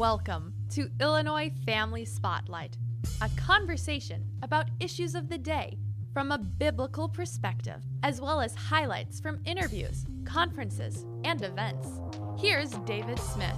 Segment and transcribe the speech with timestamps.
[0.00, 2.78] Welcome to Illinois Family Spotlight,
[3.20, 5.76] a conversation about issues of the day
[6.14, 11.86] from a biblical perspective, as well as highlights from interviews, conferences, and events.
[12.38, 13.54] Here's David Smith.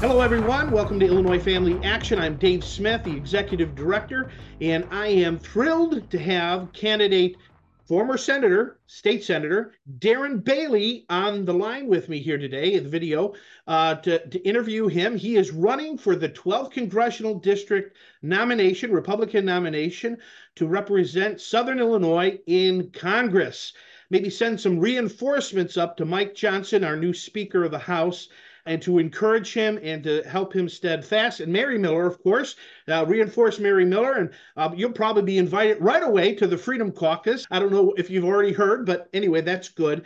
[0.00, 0.72] Hello, everyone.
[0.72, 2.18] Welcome to Illinois Family Action.
[2.18, 7.36] I'm Dave Smith, the Executive Director, and I am thrilled to have candidate
[7.84, 12.90] former Senator, State Senator Darren Bailey on the line with me here today in the
[12.90, 13.34] video
[13.66, 15.16] uh, to, to interview him.
[15.16, 20.18] He is running for the 12th Congressional District nomination, Republican nomination,
[20.56, 23.72] to represent Southern Illinois in Congress.
[24.10, 28.28] Maybe send some reinforcements up to Mike Johnson, our new Speaker of the House
[28.66, 31.40] and to encourage him and to help him steadfast.
[31.40, 32.56] And Mary Miller, of course,
[32.88, 36.92] uh, reinforce Mary Miller, and uh, you'll probably be invited right away to the Freedom
[36.92, 37.46] Caucus.
[37.50, 40.04] I don't know if you've already heard, but anyway, that's good.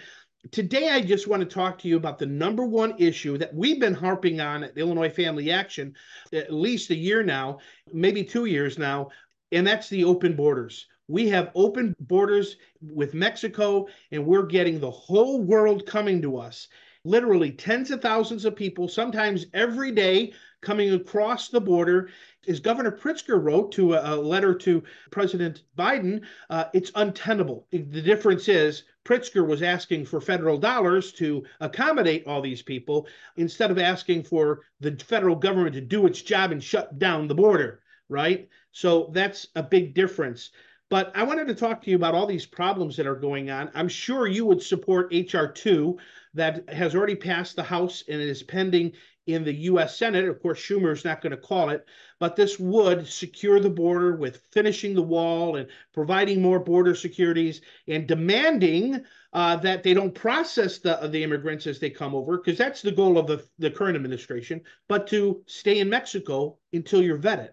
[0.52, 3.80] Today, I just want to talk to you about the number one issue that we've
[3.80, 5.95] been harping on at Illinois Family Action
[6.32, 7.59] at least a year now,
[7.93, 9.10] maybe two years now,
[9.51, 10.87] and that's the open borders.
[11.09, 16.68] We have open borders with Mexico, and we're getting the whole world coming to us
[17.07, 22.10] literally tens of thousands of people, sometimes every day, coming across the border.
[22.48, 27.66] As Governor Pritzker wrote to a, a letter to President Biden, uh, it's untenable.
[27.71, 33.70] The difference is Pritzker was asking for federal dollars to accommodate all these people instead
[33.70, 37.80] of asking for the federal government to do its job and shut down the border,
[38.09, 38.48] right?
[38.73, 40.51] So that's a big difference.
[40.88, 43.70] But I wanted to talk to you about all these problems that are going on.
[43.74, 45.51] I'm sure you would support H.R.
[45.51, 45.98] 2
[46.34, 48.92] that has already passed the House and is pending
[49.26, 49.98] in the U.S.
[49.98, 50.29] Senate.
[50.29, 51.84] Of course, Schumer is not going to call it,
[52.20, 57.62] but this would secure the border with finishing the wall and providing more border securities
[57.88, 62.57] and demanding uh, that they don't process the, the immigrants as they come over, because
[62.57, 67.18] that's the goal of the, the current administration, but to stay in Mexico until you're
[67.18, 67.50] vetted.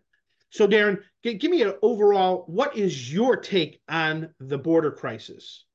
[0.54, 5.66] So, Darren, g- give me an overall what is your take on the border crisis?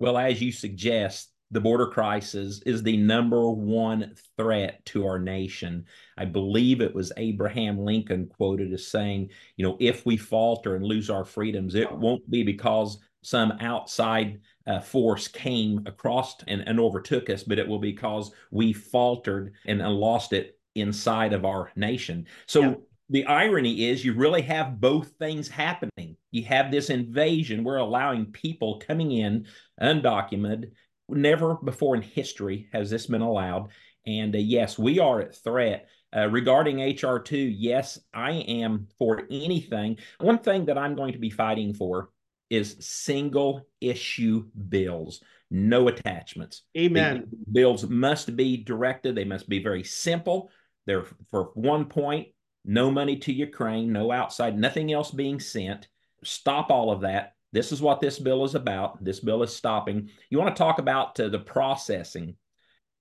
[0.00, 5.86] Well, as you suggest, the border crisis is the number one threat to our nation.
[6.18, 10.84] I believe it was Abraham Lincoln quoted as saying, you know, if we falter and
[10.84, 16.78] lose our freedoms, it won't be because some outside uh, force came across and, and
[16.78, 21.46] overtook us, but it will be because we faltered and, and lost it inside of
[21.46, 22.26] our nation.
[22.46, 26.16] So, the irony is you really have both things happening.
[26.30, 27.64] You have this invasion.
[27.64, 29.46] We're allowing people coming in
[29.80, 30.72] undocumented.
[31.08, 33.70] Never before in history has this been allowed.
[34.06, 35.88] And uh, yes, we are at threat.
[36.14, 39.98] Uh, regarding HR 2, yes, I am for anything.
[40.20, 42.10] One thing that I'm going to be fighting for
[42.48, 46.62] is single issue bills, no attachments.
[46.76, 47.26] Amen.
[47.30, 50.50] The bills must be directed, they must be very simple.
[50.86, 52.28] They're for one point
[52.68, 55.88] no money to Ukraine, no outside, nothing else being sent.
[56.22, 57.32] Stop all of that.
[57.50, 59.02] This is what this bill is about.
[59.02, 60.10] This bill is stopping.
[60.28, 62.36] You want to talk about uh, the processing.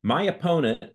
[0.03, 0.85] My opponent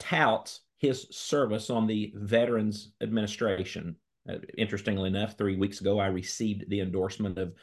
[0.00, 3.94] touts his service on the Veterans Administration.
[4.28, 7.54] Uh, interestingly enough, three weeks ago, I received the endorsement of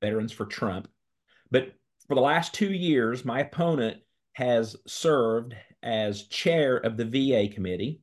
[0.00, 0.88] Veterans for Trump.
[1.50, 1.74] But
[2.08, 3.98] for the last two years, my opponent
[4.32, 8.00] has served as chair of the VA committee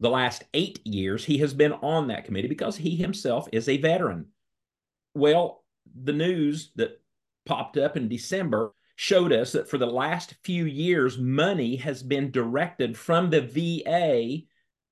[0.00, 3.76] the last eight years, he has been on that committee because he himself is a
[3.76, 4.26] veteran.
[5.14, 7.00] Well, the news that
[7.46, 12.30] popped up in December showed us that for the last few years, money has been
[12.30, 14.44] directed from the VA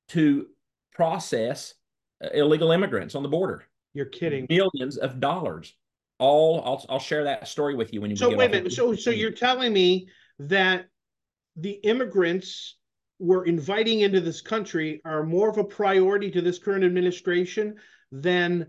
[0.08, 0.46] to
[0.92, 1.74] process
[2.22, 3.64] uh, illegal immigrants on the border.
[3.94, 4.46] You're kidding.
[4.48, 5.74] Millions of dollars.
[6.18, 8.16] All I'll, I'll share that story with you when you.
[8.16, 8.72] So wait a minute.
[8.72, 10.08] So so you're telling me
[10.38, 10.86] that
[11.56, 12.76] the immigrants
[13.22, 17.77] we're inviting into this country are more of a priority to this current administration
[18.10, 18.66] than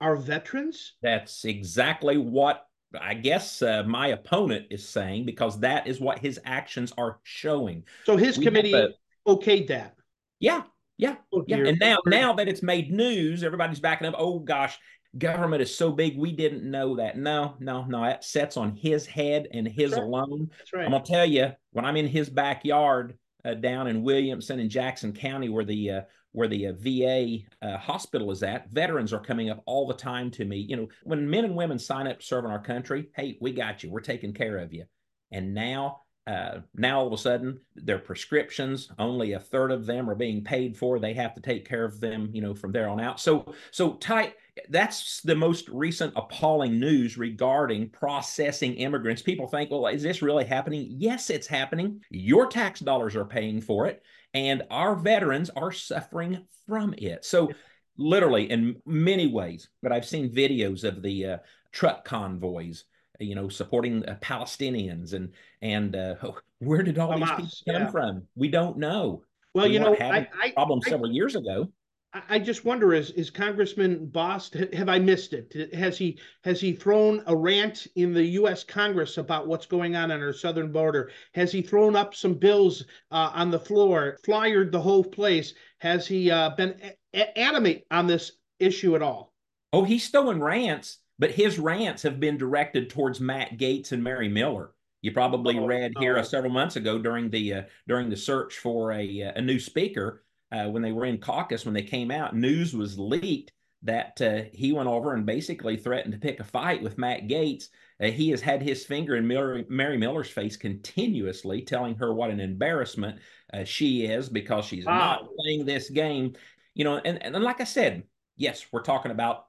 [0.00, 0.94] our veterans?
[1.02, 2.64] That's exactly what
[2.98, 7.84] I guess uh, my opponent is saying because that is what his actions are showing.
[8.04, 8.94] So his we committee
[9.28, 9.94] okayed that.
[10.40, 10.62] Yeah,
[10.96, 11.58] yeah, oh, yeah.
[11.58, 14.14] And now, now that it's made news, everybody's backing up.
[14.16, 14.78] Oh gosh,
[15.18, 17.18] government is so big we didn't know that.
[17.18, 18.02] No, no, no.
[18.02, 20.02] That sets on his head and his right.
[20.02, 20.48] alone.
[20.58, 20.86] That's right.
[20.86, 25.12] I'm gonna tell you when I'm in his backyard uh, down in Williamson and Jackson
[25.12, 26.00] County, where the uh,
[26.32, 30.30] where the uh, VA uh, hospital is at, veterans are coming up all the time
[30.32, 30.58] to me.
[30.58, 33.52] You know, when men and women sign up to serve in our country, hey, we
[33.52, 33.90] got you.
[33.90, 34.84] We're taking care of you.
[35.32, 40.08] And now, uh, now all of a sudden, their prescriptions, only a third of them
[40.08, 40.98] are being paid for.
[40.98, 43.20] They have to take care of them, you know, from there on out.
[43.20, 44.34] So, so tight.
[44.68, 49.22] That's the most recent appalling news regarding processing immigrants.
[49.22, 50.86] People think, well, is this really happening?
[50.90, 52.00] Yes, it's happening.
[52.10, 54.02] Your tax dollars are paying for it,
[54.34, 57.24] and our veterans are suffering from it.
[57.24, 57.50] So,
[57.96, 61.38] literally, in many ways, but I've seen videos of the uh,
[61.72, 62.84] truck convoys
[63.20, 66.14] you know, supporting uh, Palestinians and and uh,
[66.58, 67.90] where did all Hamas, these people come yeah.
[67.90, 68.22] from?
[68.34, 69.22] We don't know.
[69.54, 71.70] Well, we you know, I, I problem several years ago.
[72.12, 75.72] I just wonder is is Congressman Bost have I missed it?
[75.72, 78.64] Has he has he thrown a rant in the U.S.
[78.64, 81.12] Congress about what's going on on our southern border?
[81.34, 85.54] Has he thrown up some bills uh, on the floor, flyered the whole place?
[85.78, 86.74] Has he uh, been
[87.14, 89.32] a- animate on this issue at all?
[89.72, 94.28] Oh, he's throwing rants, but his rants have been directed towards Matt Gaetz and Mary
[94.28, 94.72] Miller.
[95.00, 96.22] You probably oh, read here oh.
[96.22, 100.66] several months ago during the uh, during the search for a a new speaker uh,
[100.66, 103.52] when they were in caucus, when they came out, news was leaked
[103.82, 107.68] that uh, he went over and basically threatened to pick a fight with Matt Gaetz.
[108.02, 112.30] Uh, he has had his finger in Mary, Mary, Miller's face continuously, telling her what
[112.30, 113.18] an embarrassment
[113.54, 114.98] uh, she is because she's wow.
[114.98, 116.34] not playing this game.
[116.74, 118.04] You know, and, and like I said,
[118.36, 119.46] yes, we're talking about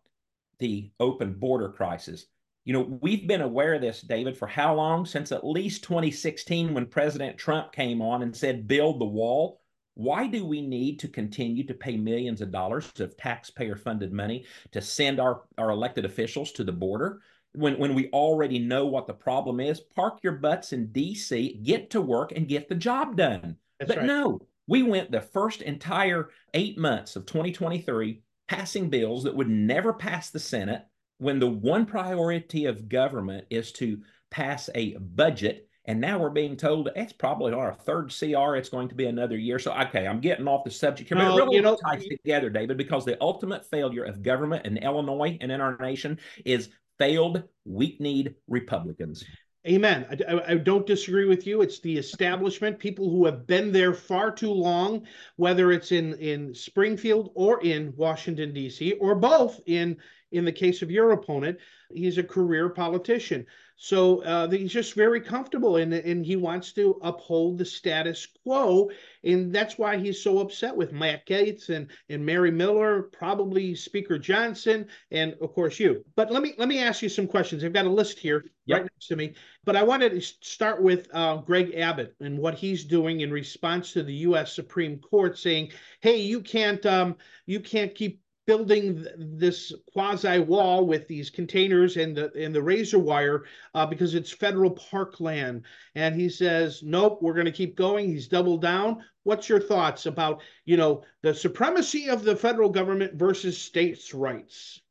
[0.60, 2.26] the open border crisis.
[2.64, 5.06] You know, we've been aware of this, David, for how long?
[5.06, 9.61] Since at least 2016, when President Trump came on and said, build the wall.
[9.96, 14.46] Why do we need to continue to pay millions of dollars of taxpayer funded money
[14.72, 17.22] to send our, our elected officials to the border?
[17.54, 21.90] When, when we already know what the problem is, park your butts in DC, get
[21.90, 23.58] to work, and get the job done.
[23.80, 24.08] That's but right.
[24.08, 29.92] no, we went the first entire eight months of 2023 passing bills that would never
[29.92, 30.86] pass the Senate
[31.18, 34.00] when the one priority of government is to
[34.30, 38.56] pass a budget and now we're being told it's probably our third CR.
[38.56, 39.58] It's going to be another year.
[39.58, 42.50] So, okay, I'm getting off the subject here, but it really you know, ties together,
[42.50, 46.70] David, because the ultimate failure of government in Illinois and in our nation is
[47.00, 49.26] failed, weak-kneed Republicans.
[49.68, 50.06] Amen.
[50.28, 51.62] I, I, don't disagree with you.
[51.62, 55.06] It's the establishment, people who have been there far too long,
[55.36, 58.94] whether it's in in Springfield or in Washington D.C.
[58.94, 59.60] or both.
[59.68, 59.98] In
[60.32, 61.58] in the case of your opponent,
[61.94, 63.46] he's a career politician.
[63.84, 68.92] So uh, he's just very comfortable and, and he wants to uphold the status quo.
[69.24, 74.20] And that's why he's so upset with Matt Gaetz and, and Mary Miller, probably Speaker
[74.20, 76.06] Johnson, and of course you.
[76.16, 77.64] But let me let me ask you some questions.
[77.64, 78.82] I've got a list here yep.
[78.82, 79.34] right next to me.
[79.66, 83.94] But I wanted to start with uh, Greg Abbott and what he's doing in response
[83.94, 84.54] to the U.S.
[84.54, 87.16] Supreme Court saying, "Hey, you can't um,
[87.48, 93.00] you can't keep building this quasi wall with these containers and the and the razor
[93.00, 95.64] wire uh, because it's federal parkland.
[95.96, 98.10] And he says, nope, we're going to keep going.
[98.10, 99.06] He's doubled down.
[99.24, 104.82] What's your thoughts about you know the supremacy of the federal government versus states' rights?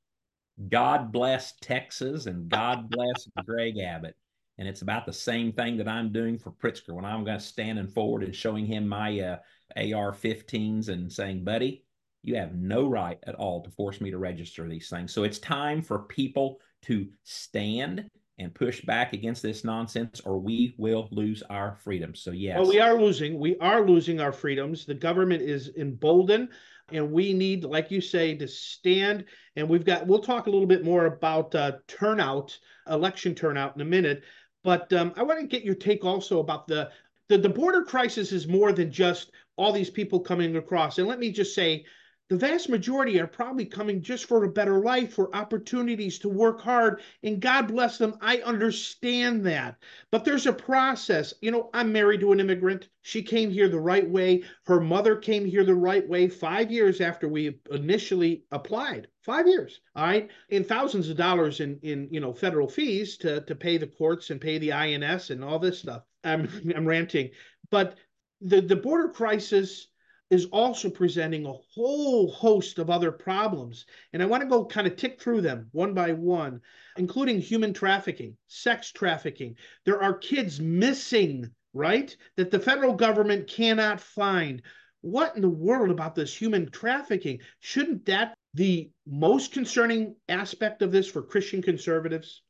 [0.71, 4.17] God bless Texas and God bless Greg Abbott.
[4.57, 7.45] And it's about the same thing that I'm doing for Pritzker when I'm going to
[7.45, 9.37] standing forward and showing him my uh,
[9.77, 11.85] AR-15s and saying, buddy,
[12.23, 15.13] you have no right at all to force me to register these things.
[15.13, 18.09] So it's time for people to stand
[18.39, 22.23] and push back against this nonsense, or we will lose our freedoms.
[22.23, 22.59] So, yes.
[22.59, 23.39] Well, we are losing.
[23.39, 24.87] We are losing our freedoms.
[24.87, 26.49] The government is emboldened,
[26.91, 29.27] and we need, like you say, to stand.
[29.57, 32.59] And we've got, we'll talk a little bit more about uh, turnout,
[32.89, 34.25] election turnout in a minute.
[34.65, 36.91] But um, I want to get your take also about the,
[37.29, 40.99] the the border crisis is more than just all these people coming across.
[40.99, 41.85] And let me just say,
[42.31, 46.61] the vast majority are probably coming just for a better life, for opportunities to work
[46.61, 47.03] hard.
[47.25, 48.17] And God bless them.
[48.21, 49.79] I understand that.
[50.13, 51.35] But there's a process.
[51.41, 52.89] You know, I'm married to an immigrant.
[53.03, 54.45] She came here the right way.
[54.67, 59.09] Her mother came here the right way five years after we initially applied.
[59.23, 59.81] Five years.
[59.97, 60.31] All right.
[60.53, 64.31] And thousands of dollars in, in you know, federal fees to, to pay the courts
[64.31, 66.05] and pay the INS and all this stuff.
[66.23, 67.31] I'm, I'm ranting.
[67.73, 67.97] But
[68.41, 69.89] the, the border crisis
[70.31, 73.85] is also presenting a whole host of other problems.
[74.13, 76.61] And I want to go kind of tick through them one by one,
[76.97, 79.57] including human trafficking, sex trafficking.
[79.85, 82.17] There are kids missing, right?
[82.37, 84.63] That the federal government cannot find.
[85.01, 87.41] What in the world about this human trafficking?
[87.59, 92.43] Shouldn't that the most concerning aspect of this for Christian conservatives?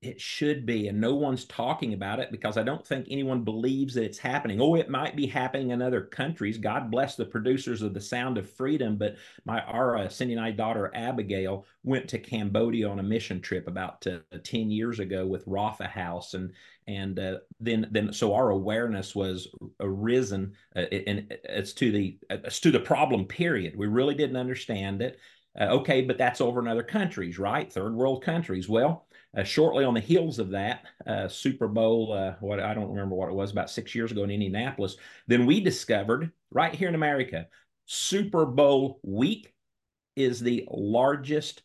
[0.00, 3.94] It should be and no one's talking about it because i don't think anyone believes
[3.94, 7.82] that it's happening oh it might be happening in other countries god bless the producers
[7.82, 12.06] of the sound of freedom but my our uh, cindy and i daughter abigail went
[12.06, 16.52] to cambodia on a mission trip about uh, 10 years ago with Rapha House and
[16.86, 19.48] and uh, then then so our awareness was
[19.80, 25.02] arisen uh, and it's to the it's to the problem period we really didn't understand
[25.02, 25.18] it
[25.58, 27.72] Uh, okay, but that's over in other countries, right?
[27.72, 28.68] Third world countries.
[28.68, 32.90] Well, uh, shortly on the heels of that, uh, Super Bowl, uh, what I don't
[32.90, 36.88] remember what it was, about six years ago in Indianapolis, then we discovered right here
[36.88, 37.46] in America,
[37.86, 39.52] Super Bowl week
[40.16, 41.62] is the largest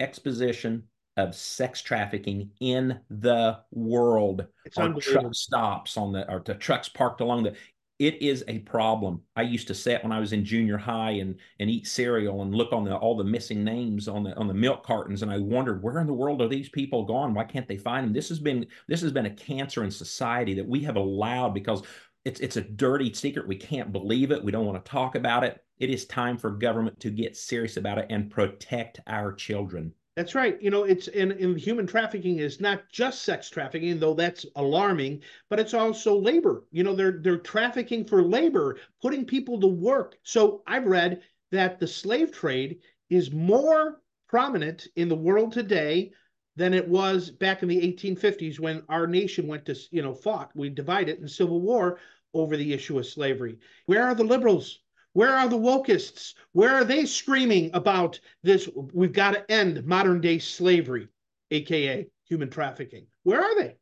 [0.00, 0.84] exposition
[1.16, 4.46] of sex trafficking in the world.
[4.64, 7.54] It's our truck stops on the or the trucks parked along the
[7.98, 9.22] it is a problem.
[9.36, 12.54] I used to sit when I was in junior high and and eat cereal and
[12.54, 15.38] look on the all the missing names on the on the milk cartons, and I
[15.38, 17.32] wondered where in the world are these people gone?
[17.32, 18.12] Why can't they find them?
[18.12, 21.82] This has been this has been a cancer in society that we have allowed because
[22.24, 23.48] it's it's a dirty secret.
[23.48, 24.44] We can't believe it.
[24.44, 25.62] We don't want to talk about it.
[25.78, 29.92] It is time for government to get serious about it and protect our children.
[30.16, 30.60] That's right.
[30.62, 35.22] You know, it's in, in human trafficking is not just sex trafficking, though that's alarming,
[35.50, 36.64] but it's also labor.
[36.72, 40.16] You know, they're they're trafficking for labor, putting people to work.
[40.22, 42.80] So I've read that the slave trade
[43.10, 46.12] is more prominent in the world today
[46.56, 50.50] than it was back in the 1850s when our nation went to, you know, fought.
[50.54, 52.00] We divided in civil war
[52.32, 53.58] over the issue of slavery.
[53.84, 54.80] Where are the liberals?
[55.16, 56.34] Where are the wokists?
[56.52, 58.68] Where are they screaming about this?
[58.92, 61.08] We've got to end modern day slavery,
[61.50, 63.06] AKA human trafficking.
[63.22, 63.76] Where are they?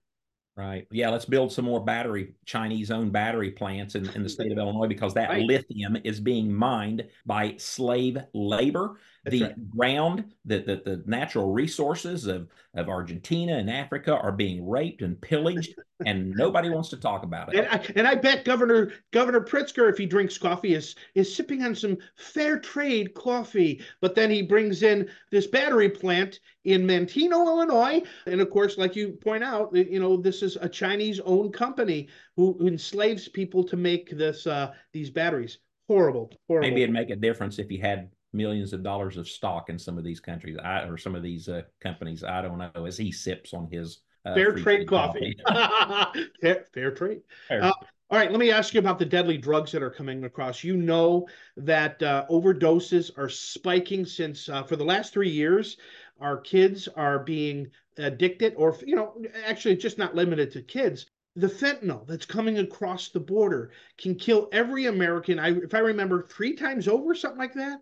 [0.57, 0.87] Right.
[0.93, 4.59] Yeah, let's build some more battery, Chinese owned battery plants in, in the state of
[4.59, 5.43] Illinois because that right.
[5.43, 9.01] lithium is being mined by slave labor.
[9.25, 9.71] That's the right.
[9.71, 15.19] ground, the, the, the natural resources of, of Argentina and Africa are being raped and
[15.21, 17.61] pillaged, and nobody wants to talk about it.
[17.61, 21.63] And I, and I bet Governor Governor Pritzker, if he drinks coffee, is is sipping
[21.63, 23.83] on some fair trade coffee.
[24.01, 28.95] But then he brings in this battery plant in Manteno, Illinois, and of course, like
[28.95, 33.77] you point out, you know this is a Chinese-owned company who, who enslaves people to
[33.77, 35.59] make this uh, these batteries.
[35.87, 36.69] Horrible, horrible.
[36.69, 39.97] Maybe it'd make a difference if you had millions of dollars of stock in some
[39.97, 42.25] of these countries I, or some of these uh, companies.
[42.25, 45.37] I don't know as he sips on his uh, fair trade coffee.
[45.47, 46.31] coffee.
[46.41, 47.23] fair, fair, trade.
[47.49, 47.65] Fair.
[47.65, 47.73] Uh,
[48.11, 50.63] all right, let me ask you about the deadly drugs that are coming across.
[50.63, 51.27] You know
[51.57, 55.79] that uh, overdoses are spiking since uh, for the last three years,
[56.21, 59.15] our kids are being addicted, or you know,
[59.47, 64.49] actually, just not limited to kids the fentanyl that's coming across the border can kill
[64.53, 65.39] every American.
[65.39, 67.81] I, if I remember, three times over, something like that.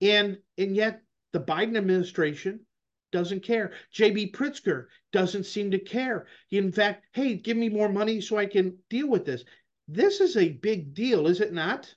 [0.00, 1.02] And and yet
[1.32, 2.60] the Biden administration
[3.10, 3.72] doesn't care.
[3.94, 6.26] JB Pritzker doesn't seem to care.
[6.50, 9.44] In fact, hey, give me more money so I can deal with this.
[9.86, 11.92] This is a big deal, is it not?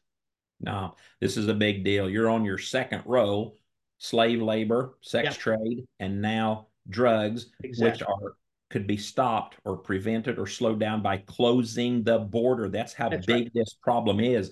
[0.61, 2.09] No, this is a big deal.
[2.09, 3.53] You're on your second row
[3.97, 5.41] slave labor, sex yeah.
[5.41, 7.91] trade, and now drugs, exactly.
[7.91, 8.35] which are
[8.71, 12.69] could be stopped or prevented or slowed down by closing the border.
[12.69, 13.51] That's how That's big right.
[13.53, 14.51] this problem is.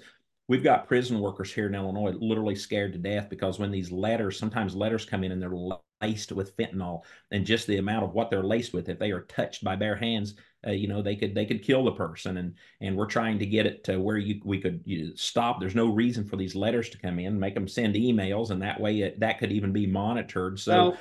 [0.49, 4.39] We've got prison workers here in Illinois literally scared to death because when these letters,
[4.39, 8.31] sometimes letters come in and they're laced with fentanyl, and just the amount of what
[8.31, 10.33] they're laced with, if they are touched by bare hands,
[10.65, 12.37] uh, you know, they could they could kill the person.
[12.37, 15.59] And and we're trying to get it to where you we could you stop.
[15.59, 18.81] There's no reason for these letters to come in, make them send emails, and that
[18.81, 20.59] way it, that could even be monitored.
[20.59, 20.71] So.
[20.71, 20.97] Well,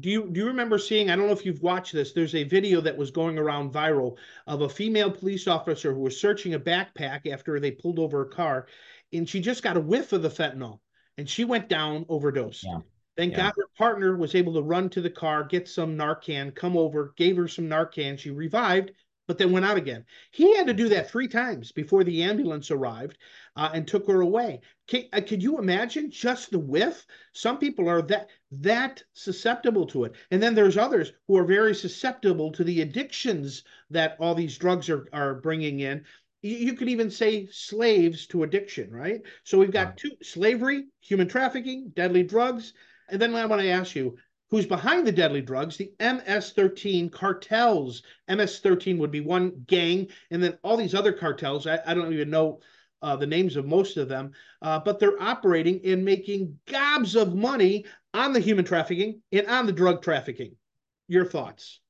[0.00, 2.44] do you do you remember seeing i don't know if you've watched this there's a
[2.44, 6.60] video that was going around viral of a female police officer who was searching a
[6.60, 8.66] backpack after they pulled over a car
[9.12, 10.80] and she just got a whiff of the fentanyl
[11.16, 12.78] and she went down overdose yeah.
[13.16, 13.44] thank yeah.
[13.44, 17.14] god her partner was able to run to the car get some narcan come over
[17.16, 18.90] gave her some narcan she revived
[19.26, 20.04] but then went out again.
[20.32, 23.18] He had to do that three times before the ambulance arrived
[23.56, 24.60] uh, and took her away.
[24.86, 27.06] Can, uh, could you imagine just the whiff?
[27.32, 28.28] Some people are that
[28.60, 33.64] that susceptible to it, and then there's others who are very susceptible to the addictions
[33.90, 36.04] that all these drugs are are bringing in.
[36.42, 39.22] You, could even say slaves to addiction, right?
[39.44, 42.74] So we've got two: slavery, human trafficking, deadly drugs,
[43.08, 44.18] and then I want to ask you
[44.50, 48.02] who's behind the deadly drugs, the MS 13 cartels.
[48.28, 51.66] MS 13 would be one gang, and then all these other cartels.
[51.66, 52.60] I, I don't even know
[53.02, 54.32] uh, the names of most of them,
[54.62, 57.84] uh, but they're operating and making gobs of money
[58.14, 60.56] on the human trafficking and on the drug trafficking.
[61.08, 61.80] Your thoughts?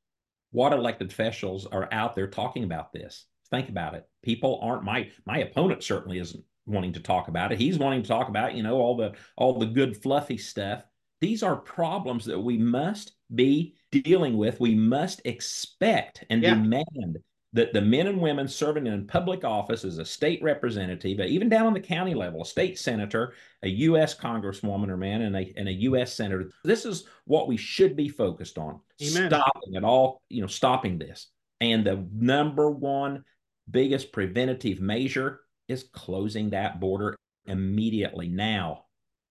[0.50, 3.26] What elected officials are out there talking about this?
[3.50, 4.04] Think about it.
[4.22, 7.60] People aren't my my opponent certainly isn't wanting to talk about it.
[7.60, 10.82] He's wanting to talk about you know all the all the good fluffy stuff
[11.24, 14.60] these are problems that we must be dealing with.
[14.60, 16.50] We must expect and yeah.
[16.50, 17.16] demand
[17.54, 21.48] that the men and women serving in public office as a state representative, uh, even
[21.48, 23.32] down on the county level, a state senator,
[23.62, 24.14] a U.S.
[24.14, 26.12] congresswoman or man, and a, and a U.S.
[26.12, 28.80] senator, this is what we should be focused on.
[29.00, 29.30] Amen.
[29.30, 31.28] Stopping it all, you know, stopping this.
[31.60, 33.24] And the number one
[33.70, 38.83] biggest preventative measure is closing that border immediately now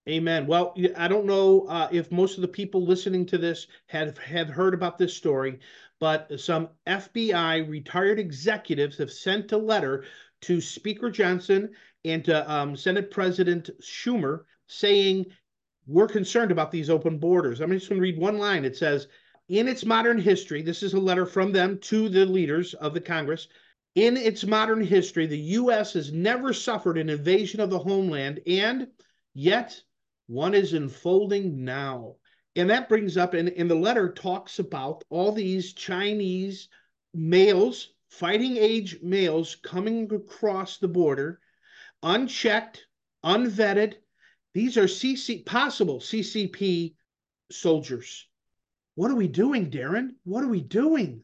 [0.10, 0.48] Amen.
[0.48, 4.50] Well, I don't know uh, if most of the people listening to this have, have
[4.50, 5.60] heard about this story,
[6.01, 10.03] but some FBI retired executives have sent a letter
[10.41, 11.69] to Speaker Johnson
[12.03, 15.25] and to um, Senate President Schumer saying,
[15.88, 17.62] We're concerned about these open borders.
[17.62, 18.65] I'm just going to read one line.
[18.65, 19.07] It says,
[19.48, 23.00] In its modern history, this is a letter from them to the leaders of the
[23.00, 23.48] Congress.
[23.95, 25.93] In its modern history, the U.S.
[25.93, 28.88] has never suffered an invasion of the homeland, and
[29.33, 29.81] yet
[30.27, 32.15] one is unfolding now.
[32.56, 36.70] And that brings up, and, and the letter talks about all these Chinese
[37.13, 41.39] males, fighting age males coming across the border,
[42.03, 42.86] unchecked,
[43.25, 43.96] unvetted.
[44.53, 46.94] These are CC possible CCP
[47.51, 48.27] soldiers.
[48.96, 50.12] What are we doing, Darren?
[50.24, 51.24] What are we doing?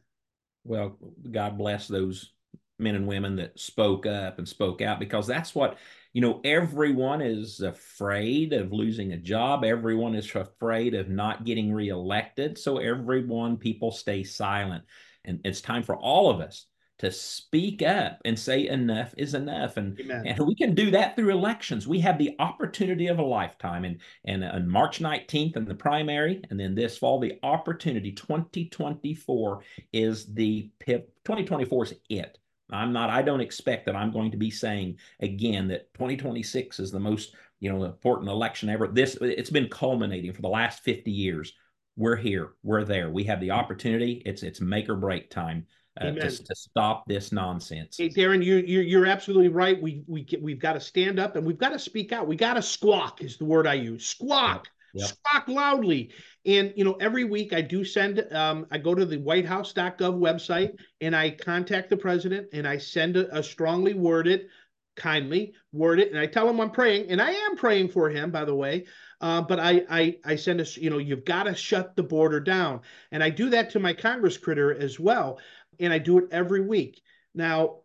[0.63, 0.97] Well,
[1.29, 2.31] God bless those
[2.79, 5.77] men and women that spoke up and spoke out because that's what
[6.13, 9.63] you know everyone is afraid of losing a job.
[9.63, 12.57] Everyone is afraid of not getting reelected.
[12.57, 14.83] So everyone people stay silent.
[15.25, 16.65] And it's time for all of us
[16.99, 19.77] to speak up and say enough is enough.
[19.77, 21.87] And and we can do that through elections.
[21.87, 23.85] We have the opportunity of a lifetime.
[23.85, 29.61] And and on march 19th in the primary and then this fall the opportunity 2024
[29.93, 32.38] is the pip 2024 is it
[32.71, 36.91] I'm not, I don't expect that I'm going to be saying again that 2026 is
[36.91, 38.87] the most, you know, important election ever.
[38.87, 41.53] This, it's been culminating for the last 50 years.
[41.97, 43.09] We're here, we're there.
[43.09, 44.21] We have the opportunity.
[44.25, 45.65] It's, it's make or break time.
[45.99, 47.97] Uh, to, to, stop this nonsense.
[47.97, 49.81] Hey, Darren, you, you, you're absolutely right.
[49.81, 52.25] We, we, we've got to stand up and we've got to speak out.
[52.25, 54.05] We got to squawk is the word I use.
[54.05, 54.69] Squawk.
[54.93, 55.01] Yep.
[55.01, 55.09] Yep.
[55.09, 56.11] Squawk loudly.
[56.45, 58.25] And you know, every week I do send.
[58.31, 63.17] Um, I go to the WhiteHouse.gov website and I contact the president and I send
[63.17, 64.47] a, a strongly worded,
[64.95, 68.45] kindly worded, and I tell him I'm praying, and I am praying for him, by
[68.45, 68.85] the way.
[69.21, 72.39] Uh, but I, I I send us, you know, you've got to shut the border
[72.39, 72.81] down,
[73.11, 75.39] and I do that to my Congress critter as well,
[75.79, 77.01] and I do it every week.
[77.35, 77.79] Now,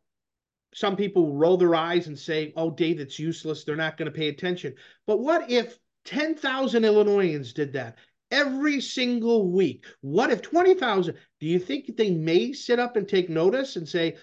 [0.75, 3.65] some people roll their eyes and say, "Oh, Dave, it's useless.
[3.65, 4.75] They're not going to pay attention."
[5.07, 7.97] But what if 10,000 Illinoisans did that
[8.31, 9.85] every single week.
[10.01, 11.15] What if 20,000?
[11.41, 14.17] Do you think they may sit up and take notice and say,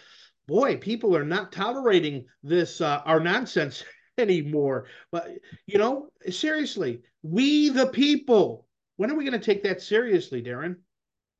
[0.48, 3.84] boy, people are not tolerating this, uh, our nonsense
[4.18, 4.88] anymore?
[5.12, 5.30] But,
[5.66, 10.76] you know, seriously, we the people, when are we going to take that seriously, Darren?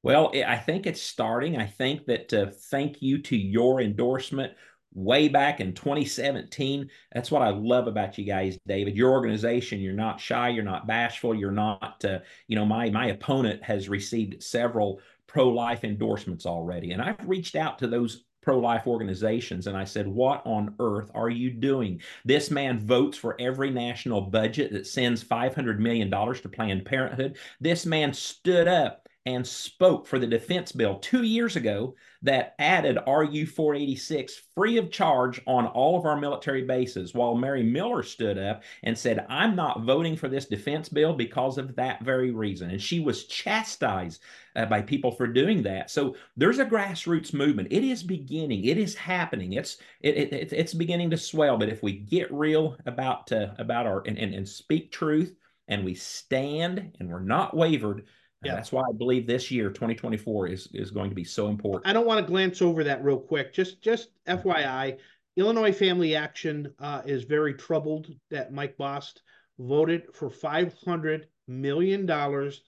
[0.04, 1.58] Well, I think it's starting.
[1.58, 4.54] I think that uh, thank you to your endorsement
[4.94, 6.90] way back in 2017.
[7.14, 8.96] That's what I love about you guys, David.
[8.96, 13.08] Your organization, you're not shy, you're not bashful, you're not, uh, you know, my my
[13.08, 19.68] opponent has received several pro-life endorsements already, and I've reached out to those pro-life organizations
[19.68, 22.02] and I said, "What on earth are you doing?
[22.26, 27.38] This man votes for every national budget that sends 500 million dollars to Planned Parenthood.
[27.60, 32.98] This man stood up and spoke for the defense bill two years ago that added
[33.08, 38.40] RU 486 free of charge on all of our military bases, while Mary Miller stood
[38.40, 42.72] up and said, I'm not voting for this defense bill because of that very reason.
[42.72, 44.22] And she was chastised
[44.56, 45.92] uh, by people for doing that.
[45.92, 47.70] So there's a grassroots movement.
[47.72, 48.66] It is beginning.
[48.66, 49.54] It is happening.
[49.54, 51.58] It's it, it it's beginning to swell.
[51.58, 55.36] But if we get real about uh, about our and, and, and speak truth
[55.68, 58.06] and we stand and we're not wavered,
[58.44, 58.56] yeah.
[58.56, 61.88] that's why I believe this year, 2024, is is going to be so important.
[61.88, 63.54] I don't want to glance over that real quick.
[63.54, 64.98] Just just FYI,
[65.38, 69.22] Illinois Family Action uh, is very troubled that Mike Bost
[69.60, 72.62] voted for 500 million dollars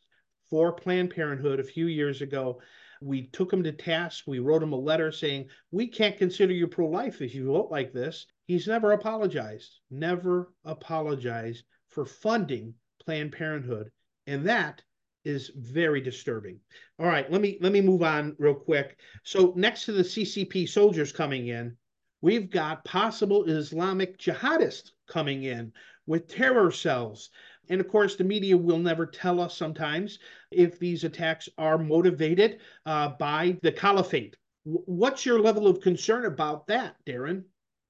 [0.50, 2.62] for Planned Parenthood a few years ago.
[3.02, 4.26] We took him to task.
[4.28, 7.92] We wrote him a letter saying we can't consider you pro-life if you vote like
[7.92, 8.28] this.
[8.46, 9.80] He's never apologized.
[9.90, 13.92] Never apologized for funding Planned Parenthood,
[14.28, 14.84] and that
[15.26, 16.60] is very disturbing.
[17.00, 18.98] All right, let me let me move on real quick.
[19.24, 21.76] So next to the CCP soldiers coming in,
[22.22, 25.72] we've got possible Islamic jihadists coming in
[26.06, 27.30] with terror cells.
[27.70, 30.20] And of course, the media will never tell us sometimes
[30.52, 34.36] if these attacks are motivated uh, by the caliphate.
[34.66, 37.44] What's your level of concern about that, Darren?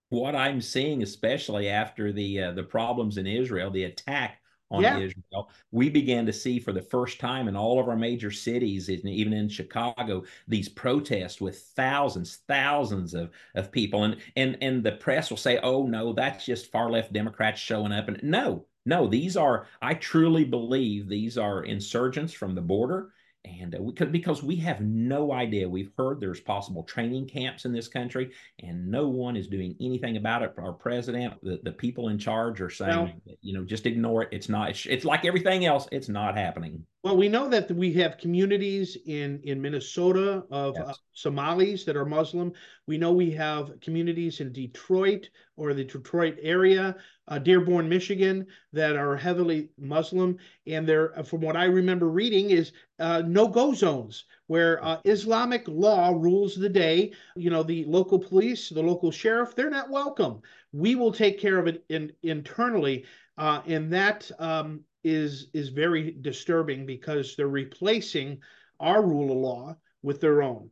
[0.09, 4.39] What I'm seeing, especially after the uh, the problems in Israel, the attack
[4.73, 4.97] on yeah.
[4.97, 5.49] Israel.
[5.71, 9.33] We began to see for the first time in all of our major cities, even
[9.33, 14.03] in Chicago, these protests with thousands, thousands of, of people.
[14.03, 17.93] And and and the press will say, oh no, that's just far left Democrats showing
[17.93, 18.07] up.
[18.07, 23.13] And no, no, these are, I truly believe these are insurgents from the border
[23.45, 25.67] and uh, we could, because we have no idea.
[25.67, 30.17] We've heard there's possible training camps in this country, and no one is doing anything
[30.17, 30.53] about it.
[30.57, 34.29] Our president, the, the people in charge, are saying, well, you know, just ignore it.
[34.31, 34.69] It's not.
[34.69, 35.87] It's, it's like everything else.
[35.91, 36.85] It's not happening.
[37.03, 40.87] Well, we know that we have communities in in Minnesota of yes.
[40.87, 42.53] uh, Somalis that are Muslim.
[42.87, 46.95] We know we have communities in Detroit or the Detroit area,
[47.27, 50.37] uh, Dearborn, Michigan, that are heavily Muslim.
[50.65, 55.67] And there, uh, from what I remember reading, is uh, no-go zones where uh, Islamic
[55.67, 57.11] law rules the day.
[57.35, 60.41] You know, the local police, the local sheriff, they're not welcome.
[60.71, 63.03] We will take care of it in, internally,
[63.37, 68.39] uh, and that um, is is very disturbing because they're replacing
[68.79, 70.69] our rule of law with their own.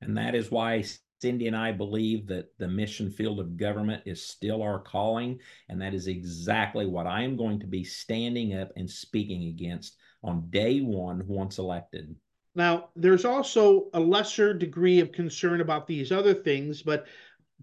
[0.00, 0.84] And that is why
[1.20, 5.40] Cindy and I believe that the mission field of government is still our calling.
[5.68, 9.96] And that is exactly what I am going to be standing up and speaking against
[10.22, 12.14] on day one once elected.
[12.54, 17.06] Now, there's also a lesser degree of concern about these other things, but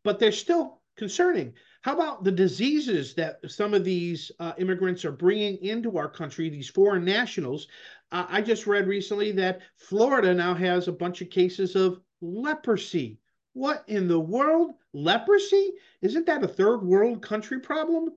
[0.04, 1.54] but they're still concerning.
[1.82, 6.48] How about the diseases that some of these uh, immigrants are bringing into our country,
[6.48, 7.68] these foreign nationals?
[8.12, 13.20] Uh, I just read recently that Florida now has a bunch of cases of leprosy.
[13.54, 14.76] What in the world?
[14.94, 15.74] Leprosy?
[16.02, 18.10] Isn't that a third world country problem?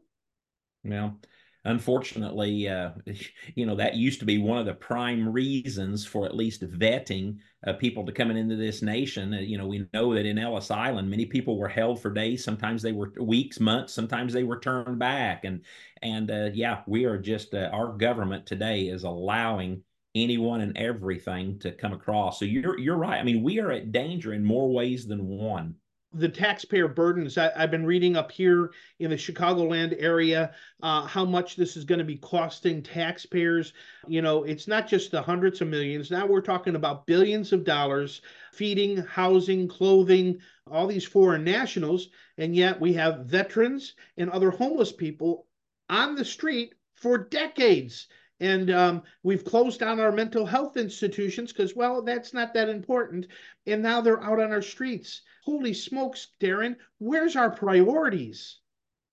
[0.85, 1.19] Well,
[1.65, 2.91] unfortunately, uh,
[3.55, 7.39] you know, that used to be one of the prime reasons for at least vetting
[7.67, 9.35] uh, people to coming into this nation.
[9.35, 12.45] Uh, you know, we know that in Ellis Island, many people were held for days.
[12.45, 13.93] Sometimes they were weeks, months.
[13.93, 15.45] Sometimes they were turned back.
[15.45, 15.63] And
[16.03, 19.83] and uh, yeah, we are just uh, our government today is allowing
[20.15, 22.39] anyone and everything to come across.
[22.39, 23.19] So you're you're right.
[23.19, 25.77] I mean, we are at danger in more ways than one
[26.15, 27.37] the taxpayer burdens.
[27.37, 31.85] I, have been reading up here in the Chicagoland area uh, how much this is
[31.85, 33.73] going to be costing taxpayers.
[34.07, 36.11] You know, it's not just the hundreds of millions.
[36.11, 38.23] Now we're talking about billions of dollars
[38.53, 40.39] feeding, housing, clothing,
[40.71, 42.09] all these foreign nationals.
[42.39, 45.47] And yet we have veterans and other homeless people
[45.89, 48.07] on the street for decades.
[48.41, 53.27] And um, we've closed down our mental health institutions because, well, that's not that important.
[53.67, 58.59] And now they're out on our streets holy smokes, Darren, where's our priorities?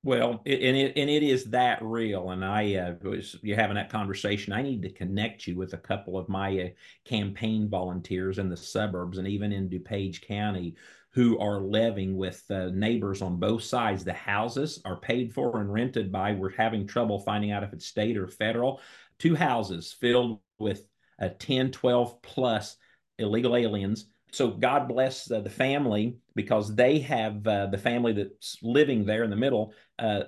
[0.04, 2.32] Well, it, and it and it is that real.
[2.32, 4.52] And I uh, was you're having that conversation.
[4.52, 6.68] I need to connect you with a couple of my uh,
[7.06, 10.76] campaign volunteers in the suburbs and even in DuPage County
[11.14, 14.04] who are living with uh, neighbors on both sides.
[14.04, 16.32] The houses are paid for and rented by.
[16.32, 18.80] We're having trouble finding out if it's state or federal.
[19.22, 20.88] Two houses filled with
[21.22, 22.76] uh, 10, 12 plus
[23.20, 24.08] illegal aliens.
[24.32, 29.24] So God bless uh, the family because they have uh, the family that's living there
[29.24, 29.74] in the middle.
[30.00, 30.24] Uh,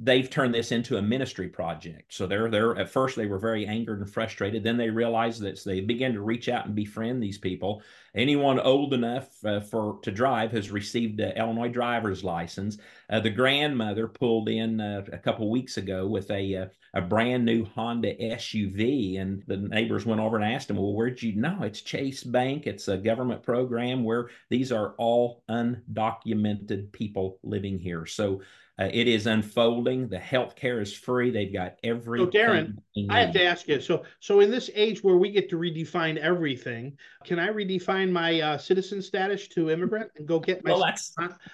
[0.00, 2.14] they've turned this into a ministry project.
[2.14, 2.76] So they're there.
[2.78, 4.62] At first, they were very angered and frustrated.
[4.62, 7.82] Then they realized that so they began to reach out and befriend these people.
[8.14, 12.78] Anyone old enough uh, for to drive has received an Illinois driver's license.
[13.10, 17.44] Uh, the grandmother pulled in uh, a couple weeks ago with a uh, a brand
[17.44, 21.62] new Honda SUV, and the neighbors went over and asked him, "Well, where'd you know?
[21.62, 22.66] It's Chase Bank.
[22.66, 28.40] It's a government program where these are all undocumented people living here." So
[28.80, 30.06] uh, it is unfolding.
[30.06, 31.30] The health care is free.
[31.30, 32.20] They've got every.
[32.20, 32.78] So, Darren,
[33.10, 33.80] I have to ask you.
[33.80, 38.40] So, so in this age where we get to redefine everything, can I redefine my
[38.40, 40.94] uh, citizen status to immigrant and go get my well,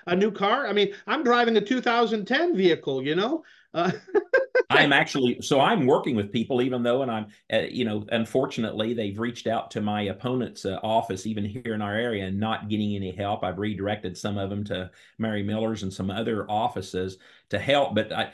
[0.06, 0.66] a new car?
[0.66, 3.02] I mean, I'm driving a 2010 vehicle.
[3.02, 3.42] You know.
[3.74, 3.90] Uh,
[4.70, 8.94] I'm actually so I'm working with people, even though, and I'm, uh, you know, unfortunately,
[8.94, 12.68] they've reached out to my opponent's uh, office, even here in our area, and not
[12.68, 13.44] getting any help.
[13.44, 17.18] I've redirected some of them to Mary Miller's and some other offices
[17.50, 18.32] to help, but I,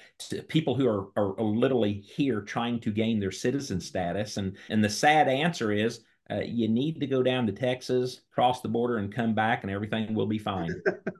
[0.49, 4.89] people who are, are literally here trying to gain their citizen status, and and the
[4.91, 6.01] sad answer is
[6.31, 9.71] uh, you need to go down to Texas, cross the border, and come back, and
[9.71, 10.71] everything will be fine.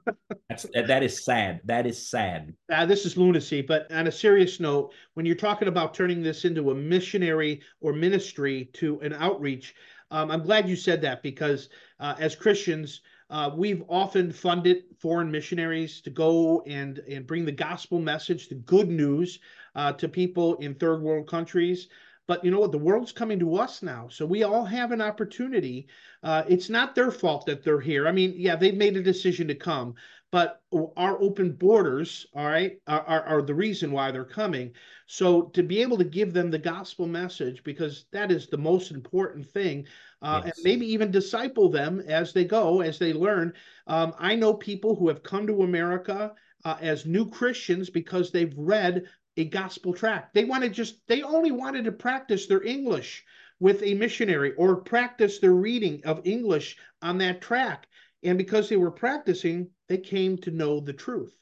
[0.49, 1.61] That's that is sad.
[1.65, 2.53] That is sad.
[2.71, 3.61] Uh, this is lunacy.
[3.61, 7.93] But on a serious note, when you're talking about turning this into a missionary or
[7.93, 9.75] ministry to an outreach,
[10.11, 11.69] um, I'm glad you said that because
[11.99, 17.51] uh, as Christians, uh, we've often funded foreign missionaries to go and and bring the
[17.51, 19.39] gospel message, the good news,
[19.75, 21.87] uh, to people in third world countries.
[22.31, 22.71] But you know what?
[22.71, 24.07] The world's coming to us now.
[24.07, 25.87] So we all have an opportunity.
[26.23, 28.07] Uh, it's not their fault that they're here.
[28.07, 29.95] I mean, yeah, they've made a decision to come,
[30.31, 30.61] but
[30.95, 34.71] our open borders, all right, are, are, are, the reason why they're coming.
[35.07, 38.91] So to be able to give them the gospel message, because that is the most
[38.91, 39.85] important thing,
[40.21, 40.55] uh, yes.
[40.55, 43.51] and maybe even disciple them as they go, as they learn.
[43.87, 46.31] Um, I know people who have come to America
[46.63, 49.03] uh, as new Christians because they've read
[49.41, 50.33] a gospel tract.
[50.33, 53.23] They wanted just they only wanted to practice their English
[53.59, 57.87] with a missionary or practice their reading of English on that track.
[58.23, 61.35] And because they were practicing, they came to know the truth.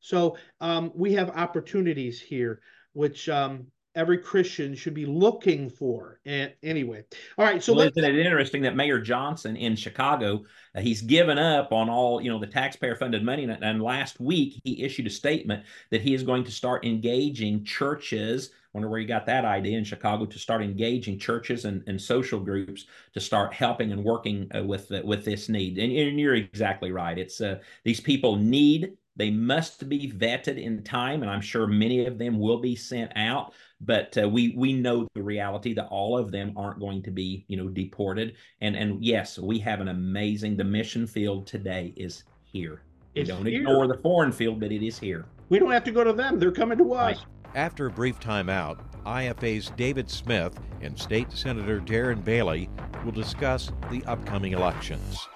[0.00, 2.60] So um, we have opportunities here,
[2.94, 6.20] which um, every Christian should be looking for.
[6.24, 7.04] And anyway,
[7.36, 7.62] all right.
[7.62, 11.88] So well, isn't it interesting that Mayor Johnson in Chicago, uh, he's given up on
[11.88, 16.00] all you know the taxpayer-funded money, and, and last week he issued a statement that
[16.00, 18.50] he is going to start engaging churches.
[18.72, 22.40] Wonder where he got that idea in Chicago to start engaging churches and, and social
[22.40, 25.78] groups to start helping and working uh, with uh, with this need.
[25.78, 27.18] And, and, you're exactly right.
[27.18, 32.06] It's uh, these people need they must be vetted in time, and I'm sure many
[32.06, 33.52] of them will be sent out
[33.84, 37.44] but uh, we we know the reality that all of them aren't going to be
[37.48, 38.34] you know deported.
[38.60, 42.82] And and yes we have an amazing the mission field today is here.
[43.14, 43.60] It's we don't here.
[43.60, 45.26] ignore the foreign field but it is here.
[45.48, 46.38] We don't have to go to them.
[46.38, 47.18] They're coming to us.
[47.18, 47.26] Right.
[47.54, 52.70] after a brief timeout ifa's david smith and state senator darren bailey
[53.04, 55.28] will discuss the upcoming elections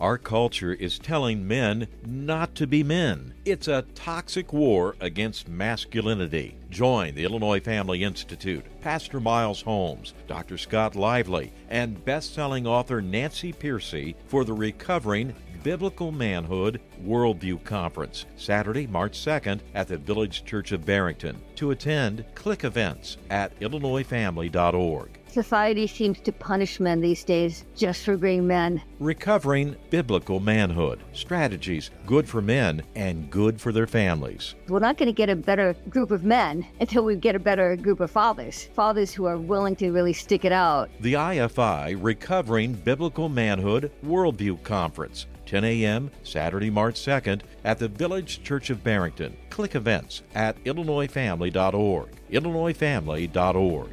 [0.00, 3.34] Our culture is telling men not to be men.
[3.44, 6.56] It's a toxic war against masculinity.
[6.70, 10.56] Join the Illinois Family Institute, Pastor Miles Holmes, Dr.
[10.56, 18.86] Scott Lively, and best-selling author Nancy Pearcey for the Recovering Biblical Manhood Worldview Conference, Saturday,
[18.86, 21.40] March 2nd at the Village Church of Barrington.
[21.56, 25.18] To attend, click events at illinoisfamily.org.
[25.30, 28.82] Society seems to punish men these days just for being men.
[28.98, 34.54] Recovering biblical manhood, strategies good for men and good for their families.
[34.68, 37.76] We're not going to get a better group of men until we get a better
[37.76, 38.68] group of fathers.
[38.74, 40.88] Fathers who are willing to really stick it out.
[41.00, 45.26] The IFI Recovering Biblical Manhood Worldview Conference.
[45.48, 46.10] 10 a.m.
[46.24, 49.34] Saturday, March 2nd at the Village Church of Barrington.
[49.48, 52.10] Click events at illinoisfamily.org.
[52.30, 53.88] illinoisfamily.org.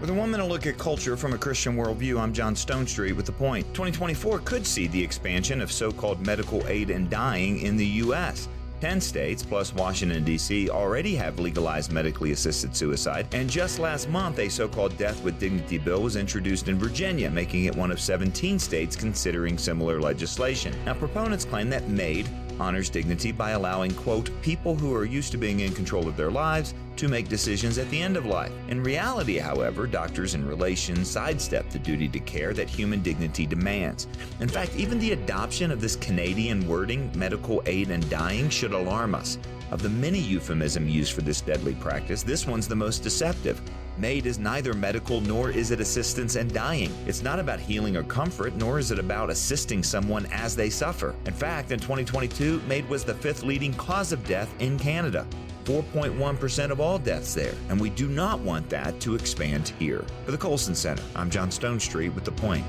[0.00, 3.26] With a one minute look at culture from a Christian worldview, I'm John Stonestreet with
[3.26, 3.66] The Point.
[3.74, 8.48] 2024 could see the expansion of so called medical aid and dying in the U.S.
[8.80, 14.38] 10 states, plus Washington, D.C., already have legalized medically assisted suicide, and just last month,
[14.38, 18.00] a so called Death with Dignity bill was introduced in Virginia, making it one of
[18.00, 20.74] 17 states considering similar legislation.
[20.84, 25.38] Now, proponents claim that MAID honors dignity by allowing, quote, people who are used to
[25.38, 28.52] being in control of their lives to make decisions at the end of life.
[28.68, 34.08] In reality, however, doctors and relations sidestep the duty to care that human dignity demands.
[34.40, 39.14] In fact, even the adoption of this Canadian wording, medical aid and dying, should alarm
[39.14, 39.38] us.
[39.70, 43.60] Of the many euphemisms used for this deadly practice, this one's the most deceptive.
[43.98, 46.92] MAID is neither medical nor is it assistance and dying.
[47.06, 51.14] It's not about healing or comfort, nor is it about assisting someone as they suffer.
[51.24, 55.26] In fact, in 2022, MAID was the fifth leading cause of death in Canada.
[55.64, 60.04] 4.1% of all deaths there, and we do not want that to expand here.
[60.26, 62.64] For the Colson Center, I'm John Stonestreet with The Point.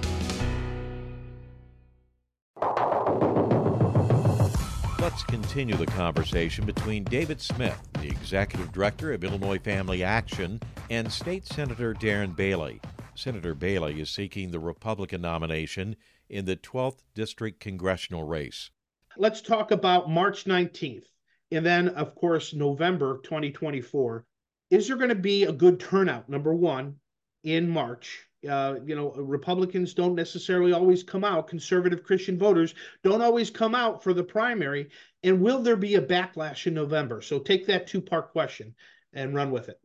[4.99, 11.45] Let's continue the conversation between David Smith, Executive Director of Illinois Family Action, and State
[11.45, 12.79] Senator Darren Bailey.
[13.15, 15.95] Senator Bailey is seeking the Republican nomination
[16.29, 18.69] in the 12th District congressional race.
[19.17, 21.05] Let's talk about March 19th
[21.51, 24.25] and then, of course, November 2024.
[24.69, 26.97] Is there going to be a good turnout, number one,
[27.43, 28.26] in March?
[28.47, 33.73] Uh, you know, Republicans don't necessarily always come out, conservative Christian voters don't always come
[33.73, 34.89] out for the primary.
[35.23, 37.21] And will there be a backlash in November?
[37.21, 38.75] So take that two part question
[39.13, 39.79] and run with it.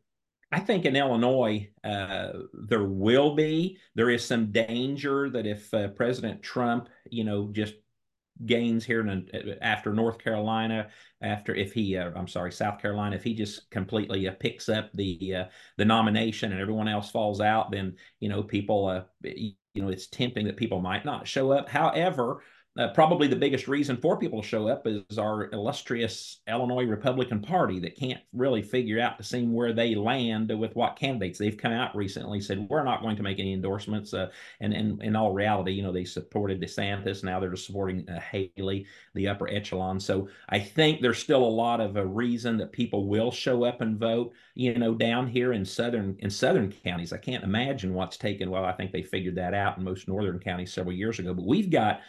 [0.53, 3.79] I think in Illinois, uh, there will be.
[3.95, 7.75] There is some danger that if uh, President Trump, you know, just
[8.47, 9.29] gains here in,
[9.61, 10.89] after North Carolina,
[11.21, 14.91] after if he, uh, I'm sorry, South Carolina, if he just completely uh, picks up
[14.95, 15.45] the uh,
[15.79, 20.07] the nomination and everyone else falls out, then you know people, uh, you know, it's
[20.07, 21.69] tempting that people might not show up.
[21.69, 22.43] However,
[22.79, 27.43] uh, probably the biggest reason for people to show up is our illustrious Illinois Republican
[27.43, 31.39] Party that can't really figure out to see where they land with what candidates.
[31.39, 34.31] They've come out recently said we're not going to make any endorsements, uh,
[34.61, 37.23] and, in all reality, you know, they supported DeSantis.
[37.23, 40.01] Now they're supporting uh, Haley, the upper echelon.
[40.01, 43.83] So I think there's still a lot of a reason that people will show up
[43.83, 44.33] and vote.
[44.55, 48.51] You know, down here in southern in southern counties, I can't imagine what's taken.
[48.51, 51.35] Well, I think they figured that out in most northern counties several years ago.
[51.35, 52.01] But we've got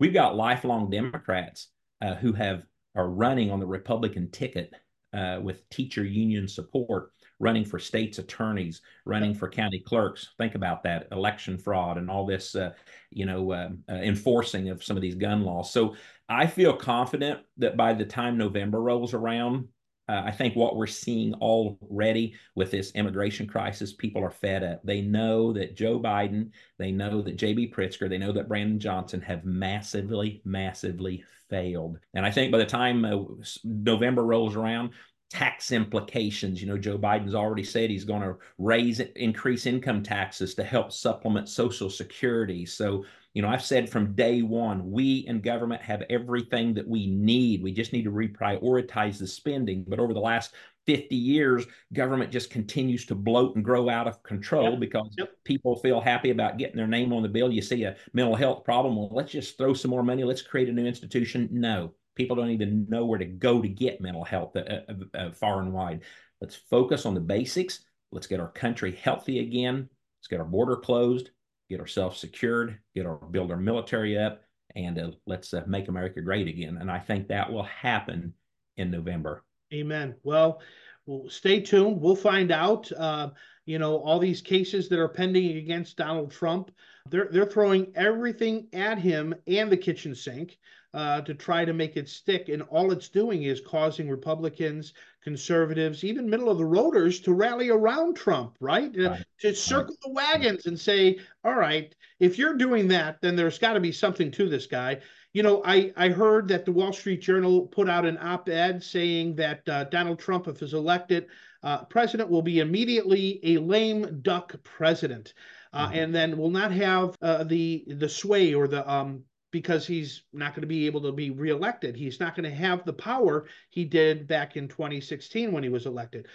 [0.00, 1.68] We've got lifelong Democrats
[2.00, 2.64] uh, who have
[2.96, 4.72] are running on the Republican ticket
[5.12, 10.28] uh, with teacher union support running for states attorneys, running for county clerks.
[10.38, 12.72] Think about that election fraud and all this, uh,
[13.10, 15.72] you know, uh, uh, enforcing of some of these gun laws.
[15.72, 15.96] So
[16.28, 19.68] I feel confident that by the time November rolls around,
[20.10, 24.80] uh, I think what we're seeing already with this immigration crisis, people are fed up.
[24.82, 27.72] They know that Joe Biden, they know that J.B.
[27.72, 31.98] Pritzker, they know that Brandon Johnson have massively, massively failed.
[32.14, 33.18] And I think by the time uh,
[33.62, 34.90] November rolls around,
[35.30, 36.60] tax implications.
[36.60, 40.90] You know, Joe Biden's already said he's going to raise, increase income taxes to help
[40.90, 42.66] supplement Social Security.
[42.66, 47.06] So you know, I've said from day one, we in government have everything that we
[47.06, 47.62] need.
[47.62, 49.84] We just need to reprioritize the spending.
[49.86, 50.52] But over the last
[50.86, 54.80] 50 years, government just continues to bloat and grow out of control yep.
[54.80, 55.30] because yep.
[55.44, 57.52] people feel happy about getting their name on the bill.
[57.52, 58.96] You see a mental health problem.
[58.96, 60.24] Well, let's just throw some more money.
[60.24, 61.48] Let's create a new institution.
[61.52, 65.30] No, people don't even know where to go to get mental health uh, uh, uh,
[65.32, 66.00] far and wide.
[66.40, 67.84] Let's focus on the basics.
[68.10, 69.88] Let's get our country healthy again.
[70.18, 71.30] Let's get our border closed
[71.70, 74.42] get ourselves secured, get our build our military up,
[74.76, 76.76] and uh, let's uh, make America great again.
[76.78, 78.34] And I think that will happen
[78.76, 79.44] in November.
[79.72, 80.16] Amen.
[80.24, 80.60] Well,
[81.06, 82.00] well stay tuned.
[82.00, 82.90] We'll find out.
[82.92, 83.30] Uh,
[83.66, 86.72] you know, all these cases that are pending against Donald Trump,
[87.08, 90.58] they're they're throwing everything at him and the kitchen sink
[90.92, 92.48] uh, to try to make it stick.
[92.48, 97.68] And all it's doing is causing Republicans, conservatives, even middle of the roaders to rally
[97.68, 98.96] around Trump, right?
[98.98, 100.00] Uh, to circle right.
[100.02, 103.92] the wagons and say, all right, if you're doing that, then there's got to be
[103.92, 104.98] something to this guy.
[105.32, 108.82] You know, I, I heard that the Wall Street Journal put out an op ed
[108.82, 111.26] saying that uh, Donald Trump, if he's elected,
[111.62, 115.34] uh, president will be immediately a lame duck president.
[115.72, 115.98] Uh, mm-hmm.
[115.98, 120.54] and then will not have uh, the the sway or the um, because he's not
[120.54, 121.96] going to be able to be reelected.
[121.96, 125.86] He's not going to have the power he did back in 2016 when he was
[125.86, 126.28] elected.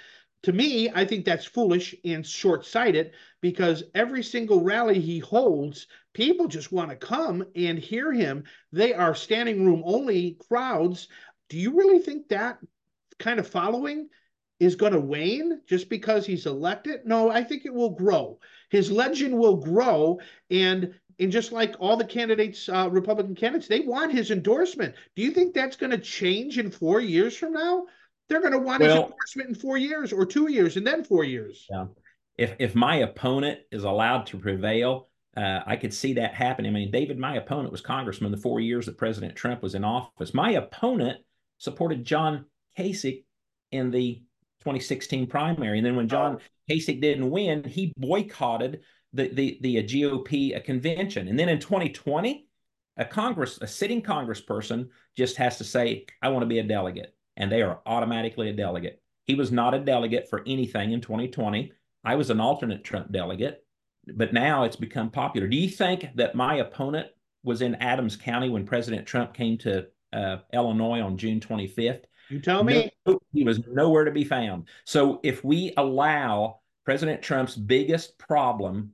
[0.44, 5.88] To me, I think that's foolish and short sighted because every single rally he holds,
[6.14, 8.44] people just want to come and hear him.
[8.72, 11.08] They are standing room only crowds.
[11.50, 12.60] Do you really think that
[13.18, 14.10] kind of following
[14.60, 17.06] is going to wane just because he's elected?
[17.06, 18.40] No, I think it will grow.
[18.70, 20.20] His legend will grow.
[20.52, 24.96] And and just like all the candidates, uh, Republican candidates, they want his endorsement.
[25.16, 27.86] Do you think that's going to change in four years from now?
[28.28, 31.04] They're going to want well, his endorsement in four years or two years and then
[31.04, 31.66] four years.
[31.70, 31.86] Yeah.
[32.38, 36.72] If if my opponent is allowed to prevail, uh, I could see that happening.
[36.72, 39.84] I mean, David, my opponent was congressman the four years that President Trump was in
[39.84, 40.34] office.
[40.34, 41.20] My opponent
[41.60, 42.46] supported John
[42.78, 43.24] Kasich
[43.72, 44.16] in the
[44.62, 46.74] 2016 primary, and then when John oh.
[46.74, 48.82] Kasich didn't win, he boycotted
[49.16, 52.48] the the the GOP a convention, and then in 2020,
[52.98, 57.16] a Congress a sitting Congressperson just has to say, "I want to be a delegate,"
[57.38, 59.02] and they are automatically a delegate.
[59.26, 61.72] He was not a delegate for anything in 2020.
[62.04, 63.66] I was an alternate Trump delegate,
[64.14, 65.48] but now it's become popular.
[65.48, 67.08] Do you think that my opponent
[67.44, 72.04] was in Adams County when President Trump came to uh, Illinois on June 25th?
[72.30, 72.92] You tell me.
[73.06, 74.68] No, he was nowhere to be found.
[74.84, 78.92] So if we allow President Trump's biggest problem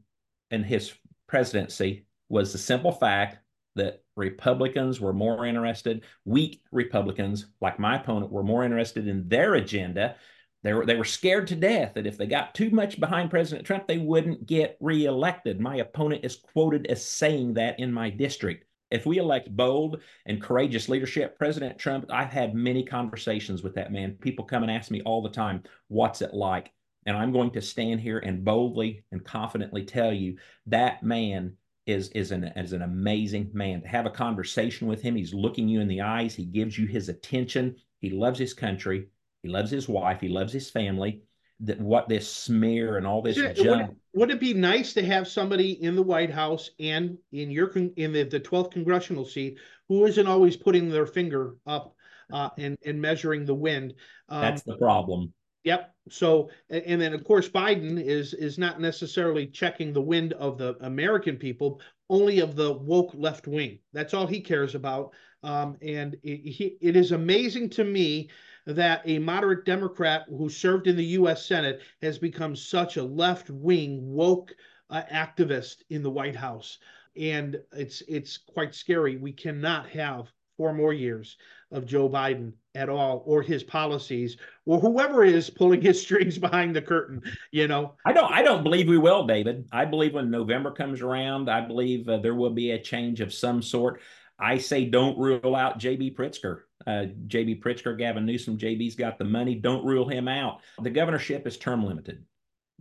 [0.52, 0.94] in his
[1.28, 3.38] presidency was the simple fact
[3.76, 9.56] that Republicans were more interested, weak Republicans like my opponent were more interested in their
[9.56, 10.16] agenda.
[10.64, 13.66] They were, they were scared to death that if they got too much behind President
[13.66, 15.60] Trump, they wouldn't get reelected.
[15.60, 18.66] My opponent is quoted as saying that in my district.
[18.92, 23.92] If we elect bold and courageous leadership, President Trump, I've had many conversations with that
[23.92, 24.18] man.
[24.20, 26.72] People come and ask me all the time, what's it like?
[27.06, 30.38] And I'm going to stand here and boldly and confidently tell you
[30.68, 31.54] that man
[31.88, 33.82] is is an is an amazing man.
[33.82, 36.36] To have a conversation with him, he's looking you in the eyes.
[36.36, 37.76] He gives you his attention.
[38.00, 39.08] He loves his country.
[39.42, 40.22] He loves his wife.
[40.22, 41.24] He loves his family.
[41.62, 43.58] That what this smear and all this junk.
[43.58, 47.52] Would it, would it be nice to have somebody in the White House and in
[47.52, 51.96] your in the, the 12th congressional seat who isn't always putting their finger up
[52.32, 53.94] uh, and and measuring the wind?
[54.30, 55.34] Um, That's the problem.
[55.64, 55.94] Yep.
[56.10, 60.76] So, and then of course Biden is is not necessarily checking the wind of the
[60.82, 63.80] American people, only of the woke left wing.
[63.94, 65.14] That's all he cares about.
[65.44, 68.30] Um, and it, he, it is amazing to me
[68.66, 71.46] that a moderate Democrat who served in the U.S.
[71.46, 74.54] Senate has become such a left wing woke
[74.90, 76.80] uh, activist in the White House,
[77.16, 79.18] and it's it's quite scary.
[79.18, 81.38] We cannot have four more years
[81.72, 86.74] of Joe Biden at all or his policies or whoever is pulling his strings behind
[86.74, 90.32] the curtain you know i don't i don't believe we will david i believe when
[90.32, 94.00] november comes around i believe uh, there will be a change of some sort
[94.40, 99.24] i say don't rule out j.b pritzker Uh, JB Pritzker, Gavin Newsom, JB's got the
[99.24, 99.54] money.
[99.54, 100.62] Don't rule him out.
[100.82, 102.26] The governorship is term limited.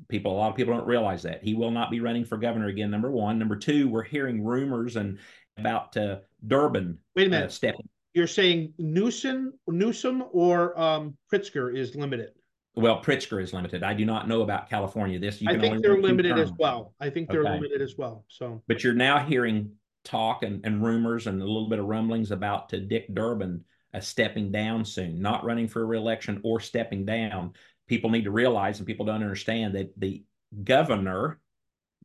[0.08, 2.68] People, a lot of people don't realize that he will not be running for governor
[2.68, 2.90] again.
[2.90, 3.38] Number one.
[3.38, 5.18] Number two, we're hearing rumors and
[5.58, 6.96] about uh, Durbin.
[7.14, 7.46] Wait a minute.
[7.46, 7.79] Uh, stepping.
[8.12, 12.30] You're saying Newsom, Newsom or um, Pritzker is limited?
[12.74, 13.82] Well, Pritzker is limited.
[13.82, 15.18] I do not know about California.
[15.18, 16.94] This I think they're limited as well.
[17.00, 17.52] I think they're okay.
[17.52, 18.24] limited as well.
[18.28, 19.72] So, but you're now hearing
[20.04, 24.00] talk and, and rumors and a little bit of rumblings about to Dick Durbin uh,
[24.00, 27.52] stepping down soon, not running for reelection or stepping down.
[27.88, 30.22] People need to realize, and people don't understand that the
[30.62, 31.40] governor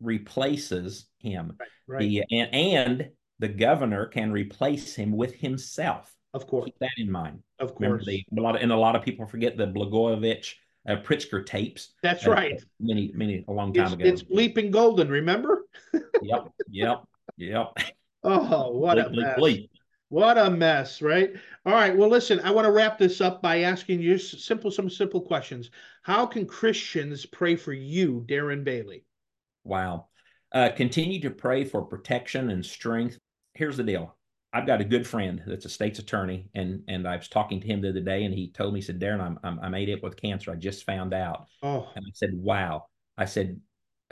[0.01, 1.53] replaces him.
[1.59, 1.99] Right, right.
[1.99, 3.09] The, and, and
[3.39, 6.13] the governor can replace him with himself.
[6.33, 6.65] Of course.
[6.65, 7.39] Keep that in mind.
[7.59, 8.05] Of course.
[8.05, 10.53] The, a lot of, and a lot of people forget the Blagojevich
[10.87, 11.93] uh, Pritzker tapes.
[12.03, 12.61] That's uh, right.
[12.79, 14.05] Many, many, a long time it's, ago.
[14.05, 15.65] It's bleeping golden, remember?
[16.21, 17.03] yep, yep,
[17.37, 17.77] yep.
[18.23, 19.39] Oh, what bleep, a mess.
[19.39, 19.69] Bleep.
[20.09, 21.33] What a mess, right?
[21.65, 21.95] All right.
[21.95, 25.71] Well, listen, I want to wrap this up by asking you simple, some simple questions.
[26.03, 29.03] How can Christians pray for you, Darren Bailey?
[29.63, 30.07] Wow.
[30.51, 33.17] Uh, continue to pray for protection and strength.
[33.55, 34.15] Here's the deal.
[34.53, 37.67] I've got a good friend that's a state's attorney, and and I was talking to
[37.67, 39.93] him the other day, and he told me, he said, Darren, I'm I'm, I'm ate
[39.93, 40.51] up with cancer.
[40.51, 41.47] I just found out.
[41.61, 41.89] Oh.
[41.95, 42.85] And I said, Wow.
[43.17, 43.59] I said,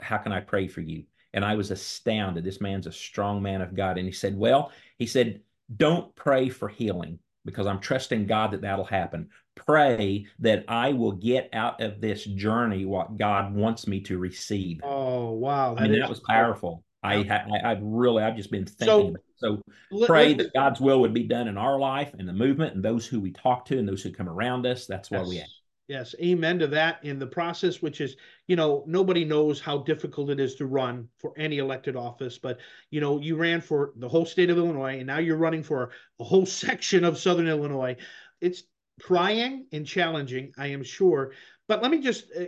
[0.00, 1.04] How can I pray for you?
[1.32, 2.44] And I was astounded.
[2.44, 3.98] This man's a strong man of God.
[3.98, 5.40] And he said, Well, he said,
[5.76, 9.28] don't pray for healing because I'm trusting God that that'll happen.
[9.54, 14.80] Pray that I will get out of this journey what God wants me to receive.
[14.82, 15.74] Oh, wow.
[15.74, 16.84] That I mean, that was powerful.
[17.04, 19.16] I, I, I've really, I've just been thinking.
[19.36, 22.74] So, so pray that God's will would be done in our life and the movement
[22.74, 24.86] and those who we talk to and those who come around us.
[24.86, 25.28] That's where yes.
[25.28, 25.48] we at.
[25.86, 30.30] Yes, amen to that in the process, which is, you know, nobody knows how difficult
[30.30, 32.38] it is to run for any elected office.
[32.38, 32.58] But,
[32.90, 35.90] you know, you ran for the whole state of Illinois and now you're running for
[36.18, 37.96] a whole section of Southern Illinois.
[38.40, 38.62] It's
[38.98, 41.32] trying and challenging, I am sure.
[41.68, 42.46] But let me just uh,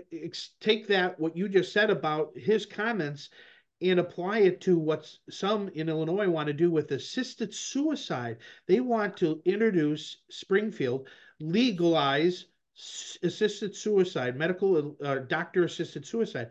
[0.61, 3.29] take that, what you just said about his comments,
[3.83, 8.39] and apply it to what some in Illinois want to do with assisted suicide.
[8.67, 11.09] They want to introduce Springfield,
[11.41, 12.47] legalize
[13.23, 16.51] assisted suicide, medical uh, doctor assisted suicide.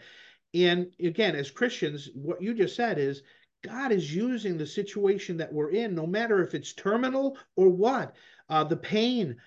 [0.54, 3.24] And again, as Christians, what you just said is
[3.64, 8.16] God is using the situation that we're in, no matter if it's terminal or what,
[8.50, 9.38] uh, the pain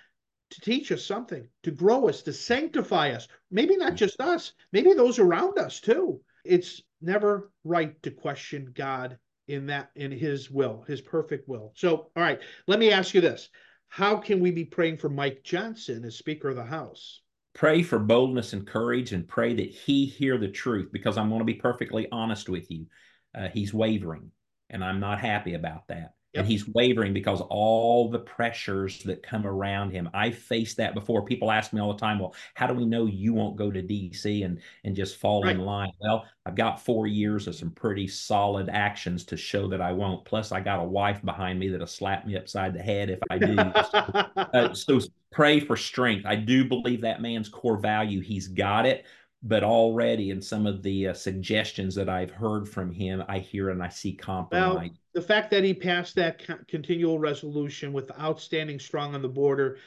[0.51, 3.29] to teach us something, to grow us, to sanctify us.
[3.51, 6.21] Maybe not just us, maybe those around us too.
[6.45, 11.73] It's never right to question God in that in his will, his perfect will.
[11.75, 13.49] So, all right, let me ask you this
[13.89, 17.23] how can we be praying for Mike Johnson as Speaker of the House?
[17.55, 21.41] Pray for boldness and courage and pray that he hear the truth because I'm going
[21.41, 22.87] to be perfectly honest with you.
[23.35, 24.31] Uh, he's wavering,
[24.71, 26.13] and I'm not happy about that.
[26.39, 26.45] Yep.
[26.45, 30.09] And he's wavering because all the pressures that come around him.
[30.15, 31.25] I faced that before.
[31.25, 33.83] People ask me all the time, well, how do we know you won't go to
[33.83, 35.57] DC and and just fall right.
[35.57, 35.91] in line?
[36.01, 40.25] Well, I've got four years of some pretty solid actions to show that I won't.
[40.25, 43.39] Plus, I got a wife behind me that'll slap me upside the head if I
[43.39, 43.57] do.
[43.91, 43.99] so,
[44.37, 45.01] uh, so
[45.33, 46.25] pray for strength.
[46.25, 48.21] I do believe that man's core value.
[48.21, 49.05] He's got it
[49.43, 53.71] but already in some of the uh, suggestions that I've heard from him, I hear
[53.71, 54.75] and I see compromise.
[54.75, 59.29] Well, the fact that he passed that co- continual resolution with outstanding strong on the
[59.29, 59.79] border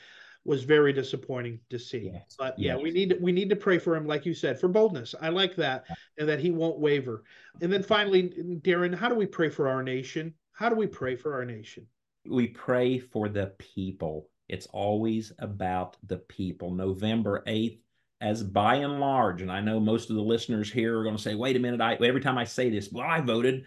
[0.46, 2.12] was very disappointing to see.
[2.14, 2.36] Yes.
[2.38, 2.84] But yeah, yes.
[2.84, 5.14] we need we need to pray for him, like you said, for boldness.
[5.22, 5.86] I like that,
[6.18, 7.24] and that he won't waver.
[7.62, 8.30] And then finally,
[8.64, 10.34] Darren, how do we pray for our nation?
[10.54, 11.86] How do we pray for our nation?
[12.26, 14.30] We pray for the people.
[14.48, 16.72] It's always about the people.
[16.72, 17.80] November 8th
[18.22, 21.22] as by and large, and I know most of the listeners here are going to
[21.22, 23.66] say, wait a minute, I every time I say this, well, I voted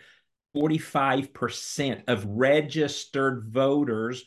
[0.56, 4.24] 45% of registered voters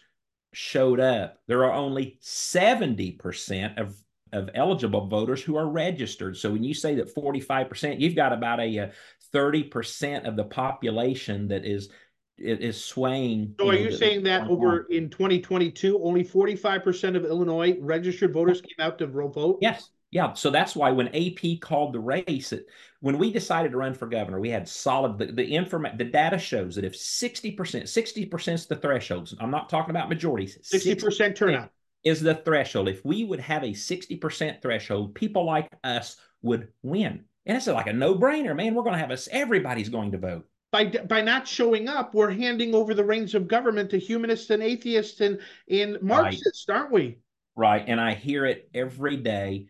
[0.54, 1.40] showed up.
[1.48, 3.96] There are only 70% of
[4.34, 6.36] of eligible voters who are registered.
[6.36, 8.88] So when you say that 45%, you've got about a, uh,
[9.34, 11.90] 30% of the population that is
[12.38, 13.56] is swaying.
[13.60, 18.76] So are you saying that over in 2022, only 45% of Illinois registered voters came
[18.80, 19.58] out to vote?
[19.60, 19.90] Yes.
[20.12, 22.68] Yeah, so that's why when AP called the race, it,
[23.02, 25.98] when we decided to run for governor, we had solid the, the information.
[25.98, 29.34] The data shows that if sixty percent, sixty percent is the threshold.
[29.40, 30.58] I'm not talking about majorities.
[30.62, 31.72] Sixty percent turnout
[32.06, 32.88] is the threshold.
[32.88, 37.68] If we would have a sixty percent threshold, people like us would win, and it's
[37.68, 38.76] like a no brainer, man.
[38.76, 39.28] We're going to have us.
[39.30, 40.46] Everybody's going to vote.
[40.72, 44.62] By, by not showing up, we're handing over the reins of government to humanists and
[44.62, 45.40] atheists and,
[45.70, 46.78] and Marxists, right.
[46.78, 47.20] aren't we?
[47.56, 47.86] Right.
[47.88, 49.68] And I hear it every day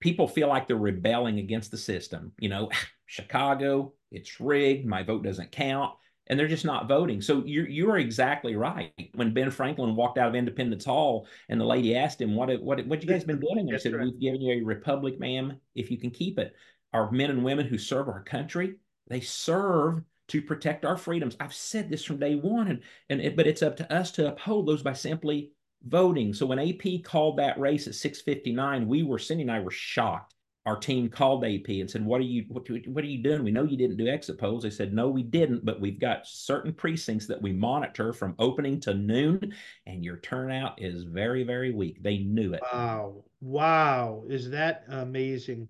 [0.00, 2.32] people feel like they're rebelling against the system.
[2.38, 2.70] You know,
[3.06, 4.86] Chicago, it's rigged.
[4.86, 5.94] My vote doesn't count.
[6.28, 7.20] and they're just not voting.
[7.22, 8.92] So you you are exactly right.
[9.14, 12.86] When Ben Franklin walked out of Independence Hall and the lady asked him, "What what
[12.86, 14.04] what you guys been doing?" He said, right.
[14.04, 15.58] "We've given you a republic, ma'am.
[15.74, 16.54] If you can keep it."
[16.92, 18.76] Our men and women who serve our country,
[19.08, 21.36] they serve to protect our freedoms.
[21.40, 24.28] I've said this from day one, and and it, but it's up to us to
[24.28, 25.52] uphold those by simply
[25.86, 26.34] voting.
[26.34, 30.34] So when AP called that race at 6:59, we were Cindy and I were shocked
[30.68, 33.42] our team called AP and said, "What are you what, what are you doing?
[33.42, 36.26] We know you didn't do exit polls." They said, "No, we didn't, but we've got
[36.26, 39.54] certain precincts that we monitor from opening to noon,
[39.86, 42.60] and your turnout is very very weak." They knew it.
[42.70, 45.68] Wow, wow, is that amazing?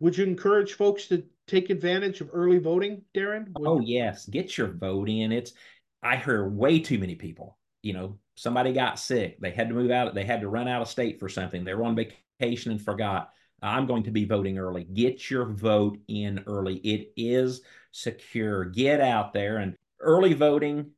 [0.00, 3.46] Would you encourage folks to take advantage of early voting, Darren?
[3.58, 5.32] Would oh yes, get your vote in.
[5.32, 5.54] It's
[6.02, 7.56] I hear way too many people.
[7.80, 10.82] You know, somebody got sick, they had to move out, they had to run out
[10.82, 13.30] of state for something, they were on vacation and forgot
[13.64, 14.84] uh, I'm going to be voting early.
[14.84, 16.76] Get your vote in early.
[16.76, 17.62] It is
[17.92, 18.66] secure.
[18.66, 20.90] Get out there and early voting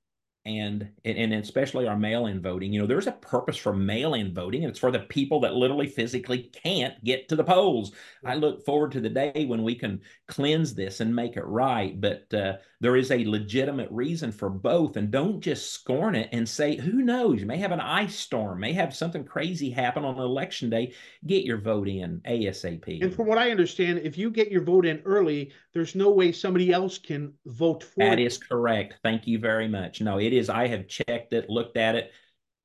[0.47, 4.71] and and especially our mail-in voting you know there's a purpose for mail-in voting and
[4.71, 7.93] it's for the people that literally physically can't get to the polls.
[8.25, 12.01] I look forward to the day when we can cleanse this and make it right
[12.01, 16.49] but uh, there is a legitimate reason for both and don't just scorn it and
[16.49, 17.41] say who knows?
[17.41, 20.95] You may have an ice storm may have something crazy happen on election day.
[21.27, 24.87] Get your vote in asap and from what i understand if you get your vote
[24.87, 28.25] in early there's no way somebody else can vote for that you.
[28.27, 28.95] is correct.
[29.03, 30.01] Thank you very much.
[30.01, 30.51] No it is.
[30.51, 32.13] I have checked it, looked at it,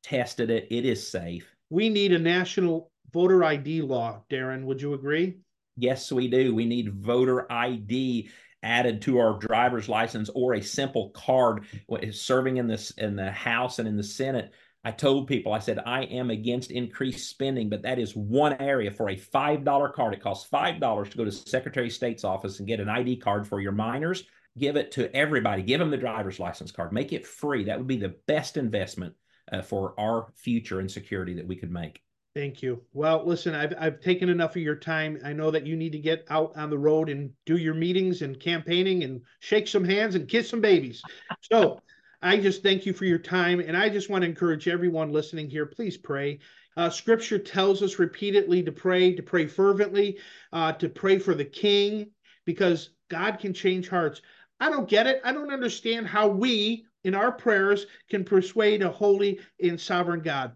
[0.03, 0.67] tested it.
[0.71, 1.53] It is safe.
[1.69, 4.63] We need a national voter ID law, Darren.
[4.65, 5.39] Would you agree?
[5.77, 6.53] Yes, we do.
[6.53, 8.29] We need voter ID
[8.63, 11.65] added to our driver's license or a simple card
[12.11, 14.51] serving in this in the House and in the Senate.
[14.83, 18.91] I told people, I said, I am against increased spending, but that is one area
[18.91, 20.13] for a $5 card.
[20.13, 23.47] It costs $5 to go to Secretary of State's office and get an ID card
[23.47, 24.23] for your minors
[24.57, 25.63] give it to everybody.
[25.63, 26.91] Give them the driver's license card.
[26.91, 27.65] Make it free.
[27.65, 29.15] That would be the best investment
[29.51, 32.01] uh, for our future and security that we could make.
[32.33, 32.81] Thank you.
[32.93, 35.19] Well, listen, I've I've taken enough of your time.
[35.25, 38.21] I know that you need to get out on the road and do your meetings
[38.21, 41.01] and campaigning and shake some hands and kiss some babies.
[41.41, 41.81] So
[42.21, 43.59] I just thank you for your time.
[43.59, 46.39] And I just want to encourage everyone listening here, please pray.
[46.77, 50.17] Uh, scripture tells us repeatedly to pray, to pray fervently,
[50.53, 52.11] uh, to pray for the king,
[52.45, 54.21] because God can change hearts.
[54.61, 55.21] I don't get it.
[55.25, 60.55] I don't understand how we, in our prayers, can persuade a holy and sovereign God.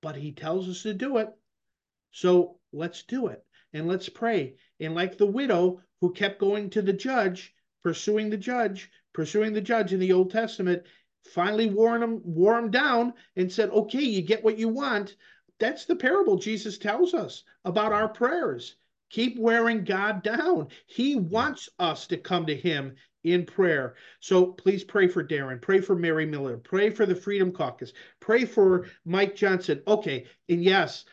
[0.00, 1.28] But He tells us to do it.
[2.10, 4.56] So let's do it and let's pray.
[4.80, 9.60] And like the widow who kept going to the judge, pursuing the judge, pursuing the
[9.60, 10.84] judge in the Old Testament,
[11.34, 15.16] finally wore him, wore him down and said, Okay, you get what you want.
[15.60, 18.76] That's the parable Jesus tells us about our prayers.
[19.10, 20.68] Keep wearing God down.
[20.86, 22.94] He wants us to come to Him
[23.24, 23.94] in prayer.
[24.20, 25.60] So please pray for Darren.
[25.60, 26.56] Pray for Mary Miller.
[26.56, 27.92] Pray for the Freedom Caucus.
[28.20, 29.82] Pray for Mike Johnson.
[29.86, 30.26] Okay.
[30.48, 31.04] And yes,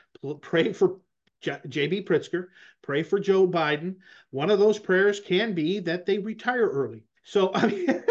[0.41, 0.99] pray for
[1.41, 2.03] J.B.
[2.03, 2.47] Pritzker.
[2.81, 3.95] Pray for Joe Biden.
[4.31, 7.03] One of those prayers can be that they retire early.
[7.23, 8.03] So, I mean,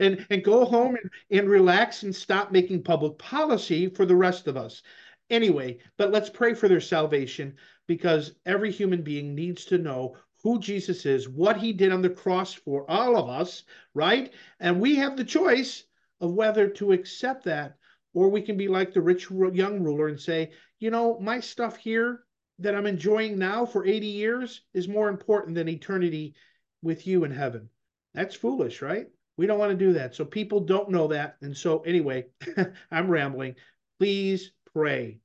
[0.00, 4.46] and, and go home and, and relax and stop making public policy for the rest
[4.46, 4.82] of us.
[5.30, 10.16] Anyway, but let's pray for their salvation because every human being needs to know
[10.46, 14.32] who Jesus is, what he did on the cross for all of us, right?
[14.60, 15.82] And we have the choice
[16.20, 17.78] of whether to accept that
[18.14, 21.76] or we can be like the rich young ruler and say, you know, my stuff
[21.76, 22.20] here
[22.60, 26.36] that I'm enjoying now for 80 years is more important than eternity
[26.80, 27.68] with you in heaven.
[28.14, 29.08] That's foolish, right?
[29.36, 30.14] We don't want to do that.
[30.14, 31.38] So people don't know that.
[31.42, 32.26] And so, anyway,
[32.92, 33.56] I'm rambling.
[33.98, 35.18] Please pray.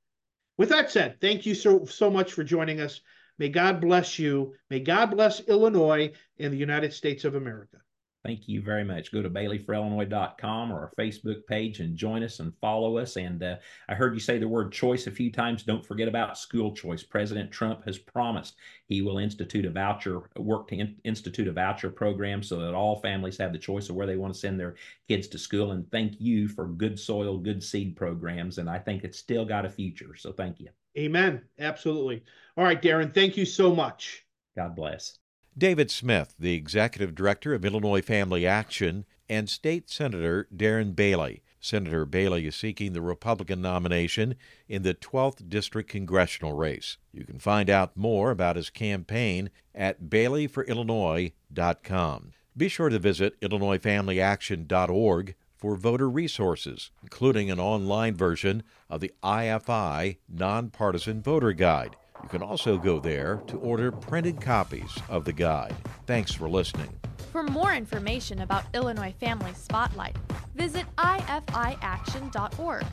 [0.57, 3.01] With that said, thank you so, so much for joining us.
[3.41, 4.53] May God bless you.
[4.69, 7.77] May God bless Illinois and the United States of America.
[8.23, 9.11] Thank you very much.
[9.11, 13.15] Go to baileyforillinois.com or our Facebook page and join us and follow us.
[13.15, 13.55] And uh,
[13.89, 15.63] I heard you say the word choice a few times.
[15.63, 17.01] Don't forget about school choice.
[17.01, 21.89] President Trump has promised he will institute a voucher, work to in, institute a voucher
[21.89, 24.75] program so that all families have the choice of where they want to send their
[25.07, 25.71] kids to school.
[25.71, 28.59] And thank you for good soil, good seed programs.
[28.59, 30.15] And I think it's still got a future.
[30.15, 30.69] So thank you.
[30.97, 31.41] Amen.
[31.57, 32.23] Absolutely.
[32.57, 34.25] All right, Darren, thank you so much.
[34.55, 35.17] God bless.
[35.57, 41.43] David Smith, the Executive Director of Illinois Family Action, and State Senator Darren Bailey.
[41.59, 44.35] Senator Bailey is seeking the Republican nomination
[44.67, 46.97] in the 12th District congressional race.
[47.13, 52.31] You can find out more about his campaign at baileyforillinois.com.
[52.57, 60.17] Be sure to visit IllinoisFamilyAction.org for voter resources, including an online version of the IFI
[60.27, 61.95] Nonpartisan Voter Guide.
[62.23, 65.75] You can also go there to order printed copies of the guide.
[66.05, 66.89] Thanks for listening.
[67.31, 70.17] For more information about Illinois Family Spotlight,
[70.55, 72.85] visit ifiaction.org.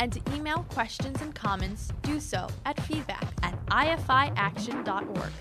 [0.00, 5.32] And to email questions and comments, do so at feedback at ifiaction.org.